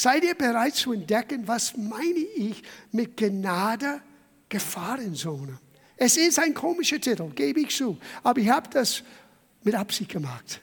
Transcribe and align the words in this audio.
Seid 0.00 0.22
ihr 0.22 0.36
bereit 0.36 0.76
zu 0.76 0.92
entdecken, 0.92 1.48
was 1.48 1.76
meine 1.76 2.20
ich 2.36 2.62
mit 2.92 3.16
Gnade 3.16 4.00
Gefahrenzone? 4.48 5.58
Es 5.96 6.16
ist 6.16 6.38
ein 6.38 6.54
komischer 6.54 7.00
Titel, 7.00 7.28
gebe 7.30 7.62
ich 7.62 7.74
zu, 7.74 7.98
aber 8.22 8.38
ich 8.38 8.48
habe 8.48 8.70
das 8.70 9.02
mit 9.64 9.74
Absicht 9.74 10.12
gemacht. 10.12 10.60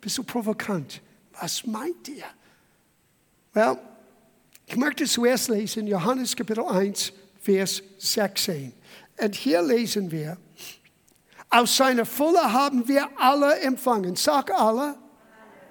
Bist 0.00 0.16
du 0.16 0.22
provokant? 0.22 1.02
Was 1.38 1.66
meint 1.66 2.08
ihr? 2.08 2.24
Well, 3.52 3.76
ich 4.64 4.76
möchte 4.76 5.04
zuerst 5.04 5.50
lesen 5.50 5.86
Johannes 5.86 6.34
Kapitel 6.34 6.64
1, 6.64 7.12
Vers 7.38 7.82
16. 7.98 8.72
Und 9.22 9.34
hier 9.34 9.60
lesen 9.60 10.10
wir, 10.10 10.38
aus 11.50 11.76
seiner 11.76 12.06
Fülle 12.06 12.50
haben 12.50 12.88
wir 12.88 13.10
alle 13.18 13.60
empfangen. 13.60 14.16
Sag 14.16 14.50
alle. 14.58 14.96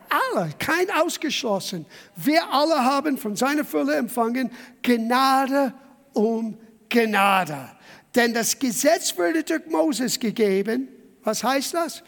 Alle, 0.10 0.52
kein 0.58 0.90
ausgeschlossen. 0.92 1.86
Wir 2.16 2.52
alle 2.52 2.84
haben 2.84 3.18
von 3.18 3.36
seiner 3.36 3.64
Fülle 3.64 3.96
empfangen 3.96 4.52
Gnade 4.82 5.74
um 6.14 6.58
Gnade. 6.90 7.70
Denn 8.16 8.34
das 8.34 8.58
Gesetz 8.58 9.16
wurde 9.18 9.44
durch 9.44 9.68
Moses 9.68 10.20
gegeben. 10.20 10.88
Was 11.24 11.44
heißt 11.44 11.76
das? 11.76 12.04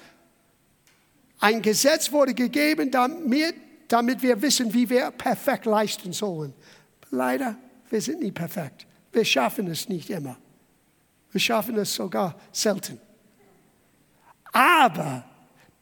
Ein 1.39 1.61
Gesetz 1.61 2.11
wurde 2.11 2.33
gegeben, 2.33 2.89
damit, 2.91 3.55
damit 3.87 4.21
wir 4.21 4.41
wissen, 4.41 4.73
wie 4.73 4.89
wir 4.89 5.11
perfekt 5.11 5.65
leisten 5.65 6.13
sollen. 6.13 6.53
Leider, 7.11 7.55
wir 7.89 8.01
sind 8.01 8.21
nie 8.21 8.31
perfekt. 8.31 8.87
Wir 9.11 9.25
schaffen 9.25 9.67
es 9.67 9.89
nicht 9.89 10.09
immer. 10.09 10.37
Wir 11.31 11.41
schaffen 11.41 11.77
es 11.77 11.93
sogar 11.93 12.35
selten. 12.51 12.99
Aber 14.51 15.23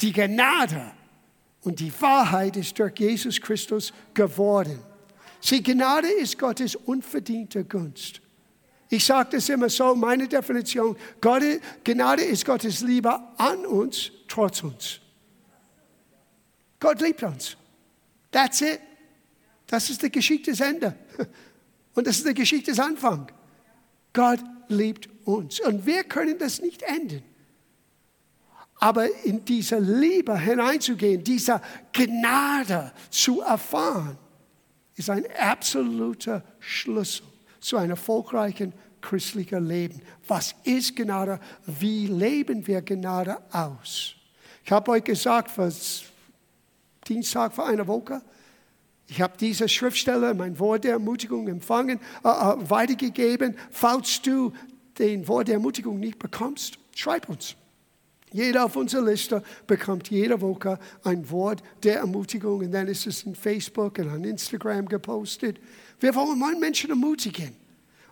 die 0.01 0.13
Gnade 0.13 0.91
und 1.63 1.80
die 1.80 1.91
Wahrheit 2.02 2.58
ist 2.58 2.77
durch 2.80 2.98
Jesus 2.99 3.40
Christus 3.40 3.94
geworden. 4.13 4.80
Sie, 5.41 5.62
Gnade 5.63 6.09
ist 6.09 6.38
Gottes 6.38 6.76
unverdiente 6.76 7.63
Gunst. 7.63 8.22
Ich 8.90 9.05
sage 9.05 9.29
das 9.34 9.49
immer 9.49 9.70
so, 9.70 9.93
meine 9.96 10.27
Definition, 10.27 10.98
Gott, 11.21 11.43
Gnade 11.84 12.24
ist 12.24 12.46
Gottes 12.46 12.82
Liebe 12.82 13.20
an 13.38 13.66
uns, 13.66 14.12
trotz 14.27 14.63
uns. 14.63 14.99
Gott 16.79 17.01
liebt 17.01 17.21
uns. 17.24 17.55
That's 18.32 18.62
it. 18.62 18.79
Das 19.68 19.90
ist 19.90 20.01
die 20.01 20.12
Geschichte 20.12 20.51
des 20.51 20.62
Ende. 20.62 20.96
Und 21.94 22.07
das 22.07 22.18
ist 22.18 22.27
die 22.27 22.34
Geschichte 22.34 22.71
des 22.71 22.79
Anfang. 22.79 23.32
Gott 24.13 24.40
liebt 24.70 25.10
uns. 25.26 25.60
Und 25.60 25.85
wir 25.85 26.04
können 26.04 26.38
das 26.40 26.62
nicht 26.62 26.82
enden. 26.82 27.23
Aber 28.80 29.08
in 29.26 29.44
diese 29.44 29.77
Liebe 29.77 30.38
hineinzugehen, 30.38 31.24
dieser 31.24 31.62
Gnade 31.91 32.91
zu 33.10 33.41
erfahren, 33.41 34.18
ist 34.96 35.10
ein 35.10 35.26
absoluter 35.38 36.44
Schlüssel 36.60 37.26
zu 37.60 37.77
einem 37.77 37.91
erfolgreichen 37.91 38.74
christlichen 39.02 39.66
Leben. 39.66 40.02
Was 40.27 40.55
ist 40.63 40.96
Gnade? 40.96 41.40
Wie 41.66 42.07
leben 42.07 42.66
wir 42.68 42.82
Gnade 42.82 43.38
aus? 43.52 44.16
Ich 44.63 44.72
habe 44.72 44.91
euch 44.91 45.04
gesagt, 45.04 45.52
für 45.52 45.72
Dienstag 47.07 47.54
vor 47.54 47.68
einer 47.68 47.88
Woche, 47.88 48.22
ich 49.07 49.22
habe 49.22 49.34
diese 49.40 49.68
Schriftstelle, 49.68 50.34
mein 50.35 50.60
Wort 50.60 50.84
der 50.84 50.94
Ermutigung 50.94 51.48
empfangen, 51.48 52.00
äh, 52.24 52.27
äh, 52.27 52.70
weitergegeben. 52.70 53.57
Falls 53.72 54.22
du 54.22 54.54
den 55.00 55.27
Wort 55.27 55.48
der 55.48 55.55
Ermutigung 55.55 56.00
nicht 56.00 56.20
bekommst, 56.20 56.77
schreib 56.96 57.27
uns. 57.27 57.55
Jeder 58.32 58.66
auf 58.66 58.76
unserer 58.76 59.05
Liste 59.05 59.44
bekommt 59.66 60.10
jede 60.10 60.40
Woche 60.41 60.80
ein 61.04 61.30
Wort 61.32 61.63
der 61.84 61.99
Ermutigung 61.99 62.60
und 62.60 62.72
dann 62.72 62.88
ist 62.88 63.08
es 63.08 63.24
in 63.24 63.35
Facebook 63.35 63.98
und 63.98 64.09
an 64.09 64.24
Instagram 64.24 64.88
gepostet. 64.88 65.59
Wir 66.00 66.13
wollen 66.13 66.59
Menschen 66.59 66.91
ermutigen. 66.91 67.56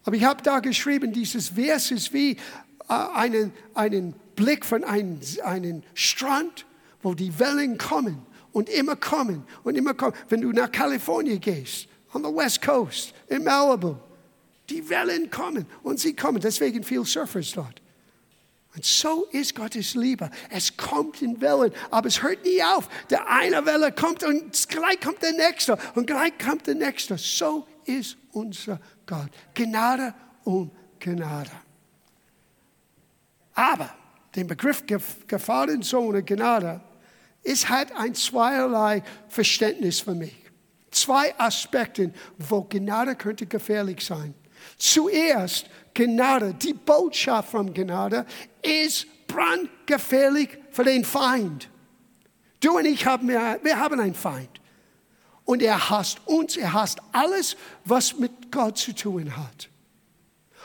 Aber 0.04 0.16
ich 0.16 0.23
habe 0.23 0.42
da 0.42 0.60
geschrieben, 0.60 1.12
dieses 1.14 1.50
Vers 1.50 1.92
ist 1.92 2.14
wie 2.14 2.32
äh, 2.32 2.94
einen, 3.14 3.52
einen 3.73 4.14
Blick 4.36 4.66
von 4.66 4.83
einem, 4.83 5.20
einem 5.44 5.83
Strand, 5.94 6.66
wo 7.02 7.14
die 7.14 7.38
Wellen 7.39 7.77
kommen 7.77 8.26
und 8.54 8.70
immer 8.70 8.95
kommen 8.95 9.44
und 9.64 9.76
immer 9.76 9.94
kommen. 9.94 10.14
Wenn 10.30 10.42
du 10.42 10.52
nach 10.52 10.72
Kalifornien 10.72 11.39
gehst, 11.39 11.88
on 12.14 12.23
the 12.23 12.30
West 12.30 12.61
Coast, 12.61 13.14
in 13.27 13.44
Malibu, 13.44 13.98
die 14.70 14.89
Wellen 14.89 15.30
kommen 15.30 15.66
und 15.83 16.00
sie 16.00 16.16
kommen. 16.16 16.39
Deswegen 16.42 16.83
viele 16.83 17.06
Surfers 17.06 17.52
dort. 17.52 17.82
Und 18.77 18.86
so 18.86 19.26
ist 19.32 19.55
Gottes 19.55 19.95
Liebe. 19.95 20.30
Es 20.52 20.77
kommt 20.77 21.23
in 21.23 21.42
Wellen, 21.42 21.73
aber 21.89 22.10
es 22.10 22.21
hört 22.21 22.45
nie 22.45 22.61
auf. 22.61 22.88
Der 23.10 23.27
eine 23.27 23.65
Welle 23.65 23.92
kommt 23.92 24.23
und 24.23 24.70
gleich 24.70 24.99
kommt 25.02 25.23
der 25.23 25.32
nächste 25.32 25.80
und 25.95 26.05
gleich 26.05 26.38
kommt 26.38 26.67
der 26.67 26.76
nächste. 26.76 27.17
So 27.17 27.65
ist 27.86 28.17
unser 28.33 28.80
Gott. 29.08 29.30
Gnade 29.55 30.14
um 30.43 30.70
Gnade. 30.99 31.49
Aber 33.55 33.95
den 34.36 34.45
Begriff 34.45 34.83
Gefahrenzone 35.26 36.21
Gnade 36.21 36.80
ist 37.42 37.67
halt 37.70 37.92
ein 37.95 38.14
zweierlei 38.14 39.02
Verständnis 39.27 40.02
für 40.02 40.14
mich. 40.14 40.36
Zwei 40.92 41.33
Aspekte, 41.39 42.14
wo 42.38 42.61
Gnade 42.61 43.15
könnte 43.15 43.48
gefährlich 43.48 44.05
sein. 44.05 44.36
Zuerst 44.78 45.68
Gnade, 45.94 46.54
die 46.54 46.73
Botschaft 46.73 47.50
von 47.50 47.73
Gnade 47.73 48.26
ist 48.62 49.08
brandgefährlich 49.28 50.50
für 50.72 50.84
den 50.84 51.04
Feind. 51.04 51.70
Du 52.60 52.78
und 52.78 52.86
ich 52.86 53.06
haben, 53.06 53.28
wir 53.28 53.80
haben 53.80 54.00
einen 54.00 54.14
Feind. 54.14 54.62
Und 55.44 55.62
er 55.62 55.90
hasst 55.90 56.20
uns, 56.26 56.58
er 56.58 56.73
hasst 56.73 57.00
alles, 57.14 57.56
was 57.86 58.18
mit 58.18 58.52
Gott 58.52 58.78
zu 58.78 58.94
tun 58.94 59.36
hat. 59.38 59.70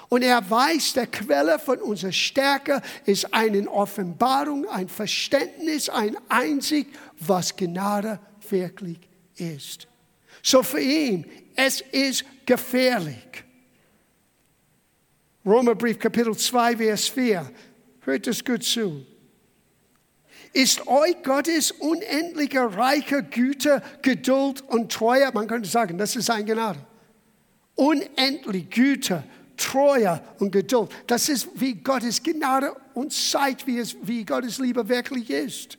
Und 0.09 0.23
er 0.23 0.51
weiß, 0.51 0.95
der 0.95 1.07
Quelle 1.07 1.59
von 1.59 1.79
unserer 1.79 2.13
Stärke 2.13 2.83
ist 3.07 3.33
eine 3.33 3.67
Offenbarung, 3.71 4.69
ein 4.69 4.89
Verständnis, 4.89 5.89
ein 5.89 6.19
Einsicht, 6.29 6.91
was 7.19 7.57
Gnade 7.57 8.21
wirklich 8.51 8.99
ist. 9.37 9.87
So 10.43 10.63
für 10.63 10.81
ihn, 10.81 11.25
es 11.55 11.81
ist 11.81 12.25
gefährlich. 12.45 13.45
Römerbrief 15.45 15.99
Kapitel 15.99 16.37
2, 16.37 16.77
Vers 16.77 17.09
4. 17.09 17.51
Hört 18.03 18.27
es 18.27 18.45
gut 18.45 18.63
zu. 18.63 19.05
Ist 20.53 20.87
euch 20.87 21.23
Gottes 21.23 21.73
unendliche 21.73 22.77
reiche 22.77 23.23
Güte, 23.23 23.83
Geduld 24.03 24.61
und 24.63 24.93
Treue, 24.93 25.31
man 25.33 25.47
könnte 25.47 25.69
sagen, 25.69 25.97
das 25.99 26.15
ist 26.15 26.31
ein 26.31 26.45
Gnade. 26.45 26.79
Unendlich 27.75 28.69
Güte, 28.71 29.25
Treue 29.57 30.23
und 30.39 30.53
Geduld. 30.53 30.91
Das 31.07 31.29
ist, 31.29 31.49
wie 31.55 31.75
Gottes 31.75 32.23
Gnade 32.23 32.75
uns 32.95 33.31
zeigt, 33.31 33.67
wie, 33.67 33.79
es, 33.79 33.97
wie 34.03 34.25
Gottes 34.25 34.59
Liebe 34.59 34.87
wirklich 34.89 35.31
ist. 35.31 35.79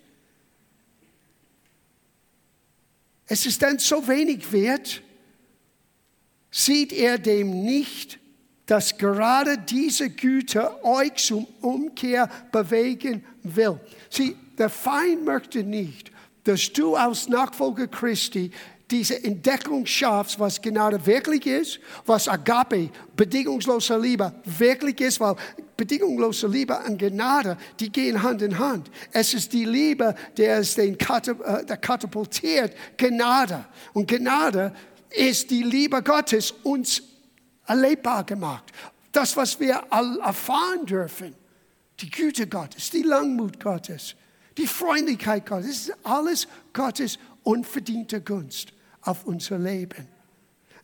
Es 3.27 3.45
ist 3.45 3.61
dann 3.61 3.79
so 3.79 4.07
wenig 4.07 4.51
wert, 4.51 5.01
sieht 6.51 6.91
er 6.91 7.17
dem 7.17 7.63
nicht 7.63 8.19
dass 8.73 8.97
gerade 8.97 9.59
diese 9.59 10.09
Güte 10.09 10.83
euch 10.83 11.13
zum 11.17 11.45
Umkehr 11.61 12.27
bewegen 12.51 13.23
will. 13.43 13.79
Sieh, 14.09 14.35
der 14.57 14.67
Feind 14.67 15.23
möchte 15.23 15.63
nicht, 15.63 16.11
dass 16.43 16.73
du 16.73 16.95
als 16.95 17.27
Nachfolger 17.27 17.85
Christi 17.85 18.49
diese 18.89 19.23
Entdeckung 19.23 19.85
schaffst, 19.85 20.39
was 20.39 20.59
Gnade 20.59 21.05
wirklich 21.05 21.45
ist, 21.45 21.79
was 22.07 22.27
Agape, 22.27 22.89
bedingungslose 23.15 23.95
Liebe, 23.95 24.33
wirklich 24.43 24.99
ist, 25.01 25.19
weil 25.19 25.35
bedingungslose 25.77 26.47
Liebe 26.47 26.75
und 26.75 26.97
Gnade, 26.97 27.57
die 27.79 27.91
gehen 27.91 28.23
Hand 28.23 28.41
in 28.41 28.57
Hand. 28.57 28.89
Es 29.11 29.35
ist 29.35 29.53
die 29.53 29.65
Liebe, 29.65 30.15
der 30.35 30.57
es 30.57 30.73
den 30.73 30.95
äh, 30.95 31.63
der 31.63 31.77
katapultiert, 31.77 32.73
Gnade. 32.97 33.65
Und 33.93 34.07
Gnade 34.07 34.73
ist 35.11 35.51
die 35.51 35.61
Liebe 35.61 36.01
Gottes 36.01 36.55
uns 36.63 37.12
erlebbar 37.65 38.23
gemacht. 38.23 38.63
Das, 39.11 39.37
was 39.37 39.59
wir 39.59 39.83
erfahren 39.91 40.85
dürfen, 40.85 41.35
die 41.99 42.09
Güte 42.09 42.47
Gottes, 42.47 42.89
die 42.89 43.03
Langmut 43.03 43.59
Gottes, 43.59 44.15
die 44.57 44.67
Freundlichkeit 44.67 45.45
Gottes, 45.45 45.67
das 45.67 45.77
ist 45.87 45.97
alles 46.03 46.47
Gottes 46.73 47.19
unverdiente 47.43 48.21
Gunst 48.21 48.73
auf 49.01 49.25
unser 49.25 49.59
Leben. 49.59 50.07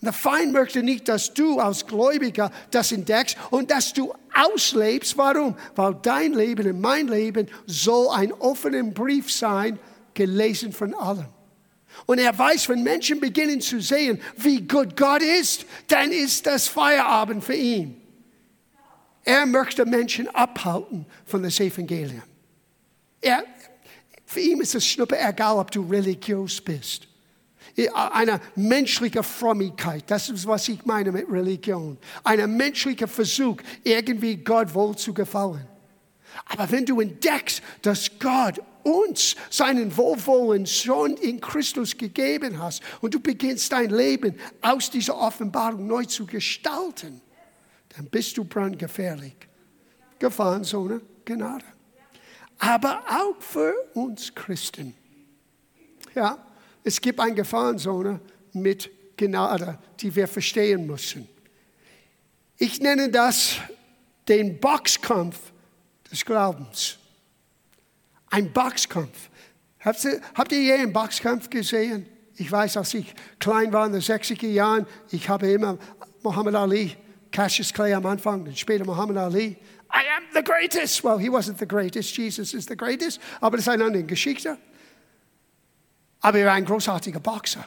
Der 0.02 0.14
Feind 0.14 0.54
möchte 0.54 0.82
nicht, 0.82 1.10
dass 1.10 1.34
du 1.34 1.60
als 1.60 1.86
Gläubiger 1.86 2.52
das 2.72 2.94
entdeckst 2.94 3.38
und 3.52 3.70
dass 3.70 3.92
du 3.92 4.14
auslebst. 4.34 5.18
Warum? 5.18 5.58
Weil 5.76 5.96
dein 6.02 6.34
Leben 6.34 6.70
und 6.70 6.80
mein 6.80 7.10
Leben 7.10 7.48
soll 7.66 8.08
ein 8.10 8.32
offener 8.32 8.84
Brief 8.84 9.30
sein, 9.30 9.78
gelesen 10.14 10.72
von 10.72 10.94
allen. 10.94 11.28
Und 12.06 12.20
er 12.20 12.38
weiß, 12.38 12.70
wenn 12.70 12.84
Menschen 12.84 13.20
beginnen 13.20 13.62
zu 13.62 13.80
sehen, 13.82 14.22
wie 14.38 14.62
gut 14.62 14.96
Gott 14.96 15.22
ist, 15.22 15.66
dann 15.88 16.12
ist 16.12 16.46
das 16.46 16.68
Feierabend 16.68 17.44
für 17.44 17.56
ihn. 17.56 18.00
Er 19.24 19.46
möchte 19.46 19.86
Menschen 19.86 20.28
abhalten 20.34 21.06
von 21.26 21.44
das 21.44 21.60
Evangelium. 21.60 22.24
Er, 23.22 23.44
für 24.26 24.40
ihn 24.40 24.62
ist 24.62 24.76
es 24.76 24.86
schnuppe 24.86 25.20
egal, 25.20 25.58
ob 25.58 25.72
du 25.72 25.82
religiös 25.82 26.62
bist. 26.62 27.08
eine 27.94 28.42
menschliche 28.56 29.24
Frömmigkeit. 29.24 30.04
Das 30.08 30.30
ist, 30.30 30.48
was 30.48 30.68
ich 30.68 30.86
meine 30.86 31.12
mit 31.12 31.30
Religion. 31.30 31.98
Ein 32.24 32.58
menschlicher 32.58 33.08
Versuch, 33.08 33.58
irgendwie 33.84 34.38
Gott 34.38 34.74
wohl 34.74 34.98
zu 34.98 35.14
gefallen. 35.14 35.68
Aber 36.46 36.70
wenn 36.72 36.86
du 36.86 37.00
entdeckst, 37.00 37.62
dass 37.82 38.10
Gott 38.20 38.60
uns 38.84 39.36
seinen 39.50 39.96
Wohlwollen 39.96 40.66
schon 40.66 41.16
in 41.18 41.40
Christus 41.40 41.98
gegeben 41.98 42.62
hat 42.62 42.80
und 43.02 43.14
du 43.14 43.20
beginnst 43.20 43.72
dein 43.72 43.90
Leben 43.90 44.36
aus 44.62 44.90
dieser 44.90 45.18
Offenbarung 45.18 45.88
neu 45.88 46.06
zu 46.06 46.26
gestalten, 46.26 47.22
dann 47.96 48.06
bist 48.06 48.38
du 48.38 48.44
brandgefährlich. 48.44 49.36
Gefahrenzone, 50.20 51.02
Gnade. 51.26 51.66
Aber 52.60 53.02
auch 53.08 53.42
für 53.42 53.74
uns 53.94 54.36
Christen. 54.36 54.94
Ja, 56.14 56.38
es 56.84 57.00
gibt 57.00 57.20
eine 57.20 57.34
Gefahrenzone 57.34 58.20
mit 58.54 58.90
Gnade, 59.16 59.78
die 60.00 60.14
wir 60.14 60.28
verstehen 60.28 60.86
müssen. 60.86 61.28
Ich 62.58 62.80
nenne 62.82 63.10
das 63.10 63.56
den 64.28 64.60
Boxkampf 64.60 65.40
des 66.12 66.26
Glaubens. 66.26 66.99
Ein 68.30 68.52
Boxkampf. 68.52 69.30
Habt 69.80 70.04
ihr, 70.04 70.22
habt 70.36 70.52
ihr 70.52 70.62
je 70.62 70.74
einen 70.74 70.94
Boxkampf 70.94 71.50
gesehen? 71.50 72.06
Ich 72.36 72.52
weiß, 72.52 72.78
als 72.78 72.94
ich 72.94 73.14
klein 73.40 73.74
war 73.74 73.86
in 73.86 73.94
den 73.94 74.02
60er 74.02 74.48
Jahren, 74.48 74.86
ich 75.12 75.28
habe 75.28 75.52
immer 75.52 75.78
Muhammad 76.22 76.56
Ali, 76.56 76.96
Cassius 77.32 77.74
Clay 77.74 77.94
am 77.94 78.06
Anfang, 78.06 78.46
dann 78.46 78.56
später 78.56 78.86
Muhammad 78.86 79.18
Ali. 79.18 79.58
I 79.92 80.04
am 80.16 80.24
the 80.34 80.44
greatest. 80.44 81.04
Well, 81.04 81.18
he 81.18 81.30
wasn't 81.30 81.58
the 81.58 81.68
greatest. 81.68 82.16
Jesus 82.16 82.54
is 82.54 82.66
the 82.66 82.78
greatest. 82.78 83.20
Aber 83.42 83.58
das 83.58 83.66
ist 83.66 83.70
eine 83.70 83.86
andere 83.86 84.04
Geschichte. 84.04 84.58
Aber 86.22 86.40
er 86.40 86.48
war 86.48 86.54
ein 86.54 86.66
großartiger 86.66 87.20
Boxer. 87.20 87.66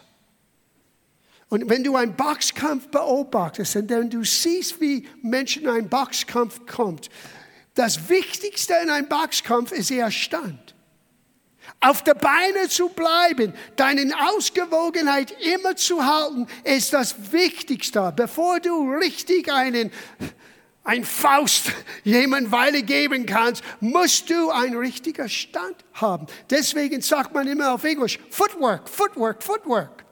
Und 1.48 1.68
wenn 1.68 1.84
du 1.84 1.96
einen 1.96 2.14
Boxkampf 2.14 2.88
beobachtest 2.88 3.76
und 3.76 3.90
wenn 3.90 4.08
du 4.08 4.24
siehst, 4.24 4.80
wie 4.80 5.06
Menschen 5.22 5.64
in 5.64 5.68
einen 5.68 5.88
Boxkampf 5.88 6.64
kommt, 6.66 7.10
das 7.74 8.08
Wichtigste 8.08 8.74
in 8.82 8.90
einem 8.90 9.08
Boxkampf 9.08 9.72
ist 9.72 9.90
ihr 9.90 10.10
Stand. 10.10 10.74
Auf 11.80 12.02
der 12.02 12.14
Beine 12.14 12.68
zu 12.68 12.88
bleiben, 12.88 13.54
deine 13.76 14.12
Ausgewogenheit 14.30 15.34
immer 15.40 15.76
zu 15.76 16.04
halten, 16.04 16.46
ist 16.64 16.92
das 16.92 17.32
Wichtigste. 17.32 18.12
Bevor 18.14 18.60
du 18.60 18.92
richtig 18.92 19.50
einen, 19.52 19.90
ein 20.84 21.04
Faust 21.04 21.72
jemand 22.04 22.52
Weile 22.52 22.82
geben 22.82 23.26
kannst, 23.26 23.62
musst 23.80 24.30
du 24.30 24.50
einen 24.50 24.76
richtigen 24.76 25.28
Stand 25.28 25.76
haben. 25.94 26.26
Deswegen 26.50 27.00
sagt 27.00 27.32
man 27.34 27.46
immer 27.48 27.72
auf 27.72 27.84
Englisch, 27.84 28.18
Footwork, 28.30 28.88
Footwork, 28.88 29.42
Footwork. 29.42 30.04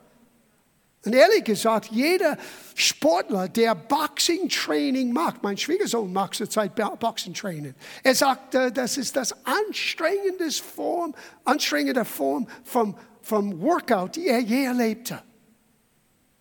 Und 1.04 1.14
ehrlich 1.14 1.44
gesagt, 1.44 1.90
jeder 1.90 2.36
Sportler, 2.74 3.48
der 3.48 3.74
Boxing-Training 3.74 5.12
macht, 5.12 5.42
mein 5.42 5.56
Schwiegersohn 5.56 6.12
macht 6.12 6.34
zurzeit 6.34 6.74
Boxing-Training, 6.74 7.74
er 8.02 8.14
sagt, 8.14 8.54
äh, 8.54 8.70
das 8.70 8.98
ist 8.98 9.16
das 9.16 9.34
anstrengendste 9.46 10.62
Form, 10.62 11.14
anstrengende 11.44 12.04
Form 12.04 12.46
vom, 12.64 12.94
vom 13.22 13.60
Workout, 13.62 14.16
die 14.16 14.26
er 14.26 14.40
je 14.40 14.64
erlebte. 14.64 15.22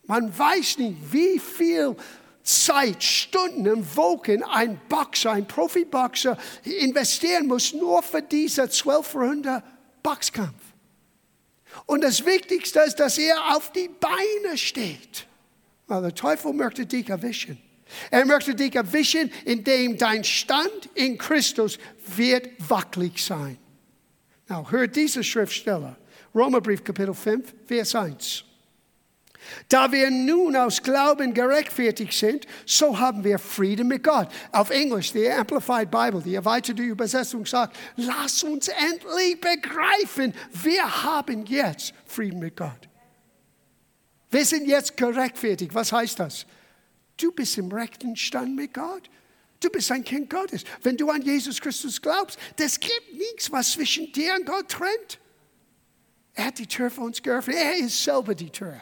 Man 0.07 0.37
weiß 0.37 0.79
nicht, 0.79 0.97
wie 1.13 1.39
viel 1.39 1.95
Zeit, 2.43 3.01
Stunden 3.03 3.67
und 3.69 3.95
Wochen 3.95 4.43
ein 4.43 4.81
Boxer, 4.89 5.31
ein 5.31 5.47
Profiboxer 5.47 6.37
investieren 6.63 7.47
muss, 7.47 7.73
nur 7.73 8.01
für 8.01 8.21
diese 8.21 8.69
12 8.69 9.15
Runde 9.15 9.63
Boxkampf. 10.01 10.68
Und 11.85 12.03
das 12.03 12.25
Wichtigste 12.25 12.79
ist, 12.81 12.95
dass 12.99 13.17
er 13.17 13.55
auf 13.55 13.71
die 13.71 13.89
Beine 13.99 14.57
steht. 14.57 15.27
Weil 15.87 16.01
der 16.01 16.15
Teufel 16.15 16.53
möchte 16.53 16.85
dich 16.85 17.09
erwischen. 17.09 17.57
Er 18.11 18.25
möchte 18.25 18.53
dich 18.53 18.75
erwischen, 18.75 19.31
indem 19.45 19.97
dein 19.97 20.23
Stand 20.23 20.89
in 20.93 21.17
Christus 21.17 21.79
wird 22.15 22.47
wackelig 22.69 23.23
sein. 23.23 23.57
Now, 24.47 24.69
hört 24.69 24.95
diese 24.95 25.23
Schriftsteller. 25.23 25.97
Romerbrief, 26.33 26.83
Kapitel 26.83 27.13
5, 27.13 27.53
Vers 27.65 27.95
1. 27.95 28.45
Da 29.67 29.91
wir 29.91 30.09
nun 30.11 30.55
aus 30.55 30.81
Glauben 30.81 31.33
gerechtfertigt 31.33 32.13
sind, 32.13 32.45
so 32.65 32.99
haben 32.99 33.23
wir 33.23 33.39
Frieden 33.39 33.87
mit 33.87 34.03
Gott. 34.03 34.29
Auf 34.51 34.69
Englisch, 34.69 35.11
die 35.11 35.29
Amplified 35.29 35.89
Bible, 35.89 36.21
die 36.21 36.35
erweiterte 36.35 36.81
Übersetzung 36.81 37.45
sagt, 37.45 37.77
lass 37.95 38.43
uns 38.43 38.67
endlich 38.67 39.39
begreifen, 39.39 40.33
wir 40.51 41.03
haben 41.03 41.45
jetzt 41.45 41.93
Frieden 42.05 42.39
mit 42.39 42.55
Gott. 42.57 42.89
Wir 44.29 44.45
sind 44.45 44.67
jetzt 44.67 44.95
gerechtfertigt. 44.95 45.73
Was 45.73 45.91
heißt 45.91 46.19
das? 46.19 46.45
Du 47.17 47.31
bist 47.31 47.57
im 47.57 47.71
rechten 47.71 48.15
Stand 48.15 48.55
mit 48.55 48.73
Gott. 48.73 49.09
Du 49.59 49.69
bist 49.69 49.91
ein 49.91 50.03
Kind 50.03 50.29
Gottes. 50.29 50.63
Wenn 50.83 50.95
du 50.95 51.09
an 51.09 51.21
Jesus 51.21 51.59
Christus 51.59 52.01
glaubst, 52.01 52.39
es 52.57 52.79
gibt 52.79 53.13
nichts, 53.13 53.51
was 53.51 53.71
zwischen 53.71 54.11
dir 54.11 54.35
und 54.35 54.45
Gott 54.45 54.69
trennt. 54.69 55.19
Er 56.33 56.45
hat 56.45 56.59
die 56.59 56.67
Tür 56.67 56.89
für 56.89 57.01
uns 57.01 57.21
geöffnet. 57.21 57.57
Er 57.57 57.75
ist 57.75 58.01
selber 58.01 58.33
die 58.35 58.49
Tür. 58.49 58.81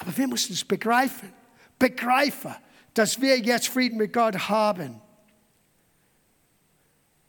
Aber 0.00 0.16
wir 0.16 0.26
müssen 0.26 0.54
es 0.54 0.64
begreifen. 0.64 1.32
Begreifen, 1.78 2.54
dass 2.94 3.20
wir 3.20 3.38
jetzt 3.38 3.68
Frieden 3.68 3.98
mit 3.98 4.12
Gott 4.12 4.48
haben. 4.48 5.00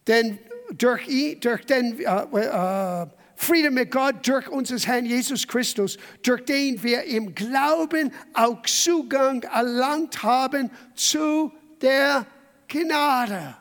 Denn 0.07 0.39
durch, 0.73 1.07
ihn, 1.07 1.39
durch 1.41 1.65
den 1.65 2.00
äh, 2.00 2.03
äh, 2.03 3.07
Frieden 3.35 3.73
mit 3.73 3.91
Gott, 3.91 4.25
durch 4.27 4.47
unseres 4.47 4.88
Herrn 4.88 5.06
Jesus 5.06 5.47
Christus, 5.47 5.97
durch 6.23 6.45
den 6.45 6.81
wir 6.81 7.03
im 7.03 7.35
Glauben 7.35 8.12
auch 8.33 8.62
Zugang 8.63 9.44
erlangt 9.44 10.23
haben 10.23 10.71
zu 10.95 11.51
der 11.81 12.25
Gnade. 12.68 13.57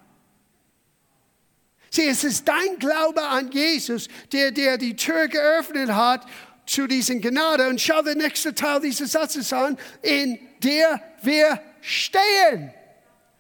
Sieh, 1.91 2.07
es 2.07 2.23
ist 2.23 2.47
dein 2.47 2.79
Glaube 2.79 3.23
an 3.23 3.51
Jesus, 3.51 4.07
der 4.33 4.53
dir 4.53 4.79
die 4.79 4.95
Tür 4.95 5.27
geöffnet 5.27 5.91
hat 5.91 6.25
zu 6.67 6.87
diesen 6.87 7.21
Gnade. 7.21 7.69
Und 7.69 7.81
schau 7.81 8.03
den 8.03 8.19
nächsten 8.19 8.55
Teil 8.55 8.81
dieses 8.81 9.13
Satzes 9.13 9.53
an, 9.53 9.79
in 10.03 10.39
der 10.63 11.03
wir 11.23 11.61
stehen. 11.81 12.73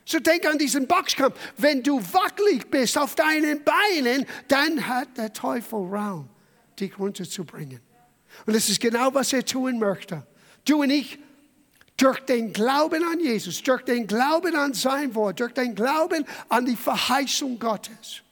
So 0.05 0.19
denk 0.19 0.44
an 0.46 0.58
diesen 0.58 0.87
Boxkampf. 0.87 1.37
Wenn 1.56 1.82
du 1.82 2.00
wackelig 2.12 2.69
bist 2.69 2.99
auf 2.99 3.14
deinen 3.14 3.62
Beinen, 3.62 4.26
dann 4.49 4.87
hat 4.88 5.17
der 5.17 5.32
Teufel 5.32 5.78
Raum, 5.78 6.28
dich 6.78 6.99
runterzubringen. 6.99 7.81
Und 8.46 8.56
das 8.56 8.69
ist 8.69 8.81
genau, 8.81 9.14
was 9.14 9.32
er 9.32 9.44
tun 9.44 9.78
möchte. 9.78 10.26
Du 10.64 10.82
und 10.82 10.90
ich, 10.90 11.19
durch 11.96 12.20
den 12.20 12.52
Glauben 12.52 13.05
an 13.05 13.20
Jesus, 13.20 13.62
durch 13.62 13.82
den 13.82 14.06
Glauben 14.06 14.56
an 14.56 14.72
sein 14.72 15.15
Wort, 15.15 15.39
durch 15.39 15.53
den 15.53 15.74
Glauben 15.74 16.24
an 16.48 16.65
die 16.65 16.77
Verheißung 16.77 17.58
Gottes, 17.58 18.22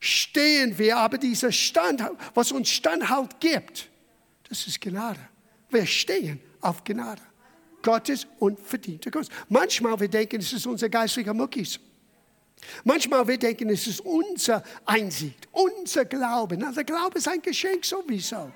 stehen 0.00 0.76
wir, 0.78 0.96
aber 0.96 1.18
dieser 1.18 1.52
Stand, 1.52 2.02
was 2.34 2.52
uns 2.52 2.68
Standhalt 2.70 3.38
gibt, 3.40 3.88
das 4.48 4.66
ist 4.66 4.80
Gnade. 4.80 5.20
Wir 5.70 5.86
stehen 5.86 6.40
auf 6.60 6.84
Gnade. 6.84 7.22
Gottes 7.82 8.26
unverdiente 8.38 9.10
Gunst. 9.10 9.30
Manchmal 9.48 9.98
wir 10.00 10.08
denken, 10.08 10.40
es 10.40 10.52
ist 10.52 10.66
unser 10.66 10.88
geistlicher 10.88 11.34
Muckis. 11.34 11.78
Manchmal 12.84 13.26
wir 13.28 13.38
denken, 13.38 13.68
es 13.70 13.86
ist 13.86 14.00
unser 14.00 14.62
Einsicht, 14.84 15.46
unser 15.52 16.04
Glaube. 16.04 16.56
Na, 16.56 16.72
der 16.72 16.84
Glaube 16.84 17.18
ist 17.18 17.28
ein 17.28 17.42
Geschenk 17.42 17.84
sowieso. 17.84 18.50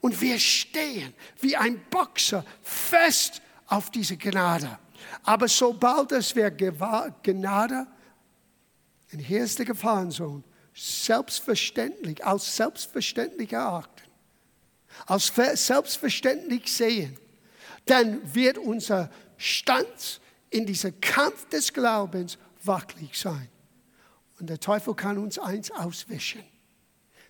Und 0.00 0.20
wir 0.20 0.38
stehen 0.38 1.14
wie 1.40 1.56
ein 1.56 1.80
Boxer 1.88 2.44
fest 2.60 3.40
auf 3.66 3.90
diese 3.90 4.16
Gnade. 4.16 4.78
Aber 5.22 5.48
sobald 5.48 6.12
es 6.12 6.34
wir 6.34 6.50
Gnade, 6.50 7.86
und 9.12 9.18
hier 9.20 9.44
ist 9.44 9.58
der 9.58 9.66
Gefahrensohn, 9.66 10.42
selbstverständlich, 10.74 12.24
als 12.24 12.56
selbstverständlich 12.56 13.52
erachten, 13.52 14.03
als 15.06 15.32
selbstverständlich 15.54 16.72
sehen, 16.72 17.16
dann 17.86 18.34
wird 18.34 18.58
unser 18.58 19.10
Stand 19.36 20.20
in 20.50 20.66
diesem 20.66 21.00
Kampf 21.00 21.48
des 21.48 21.72
Glaubens 21.72 22.38
wackelig 22.62 23.18
sein. 23.18 23.48
Und 24.38 24.48
der 24.50 24.60
Teufel 24.60 24.94
kann 24.94 25.18
uns 25.18 25.38
eins 25.38 25.70
auswischen. 25.70 26.42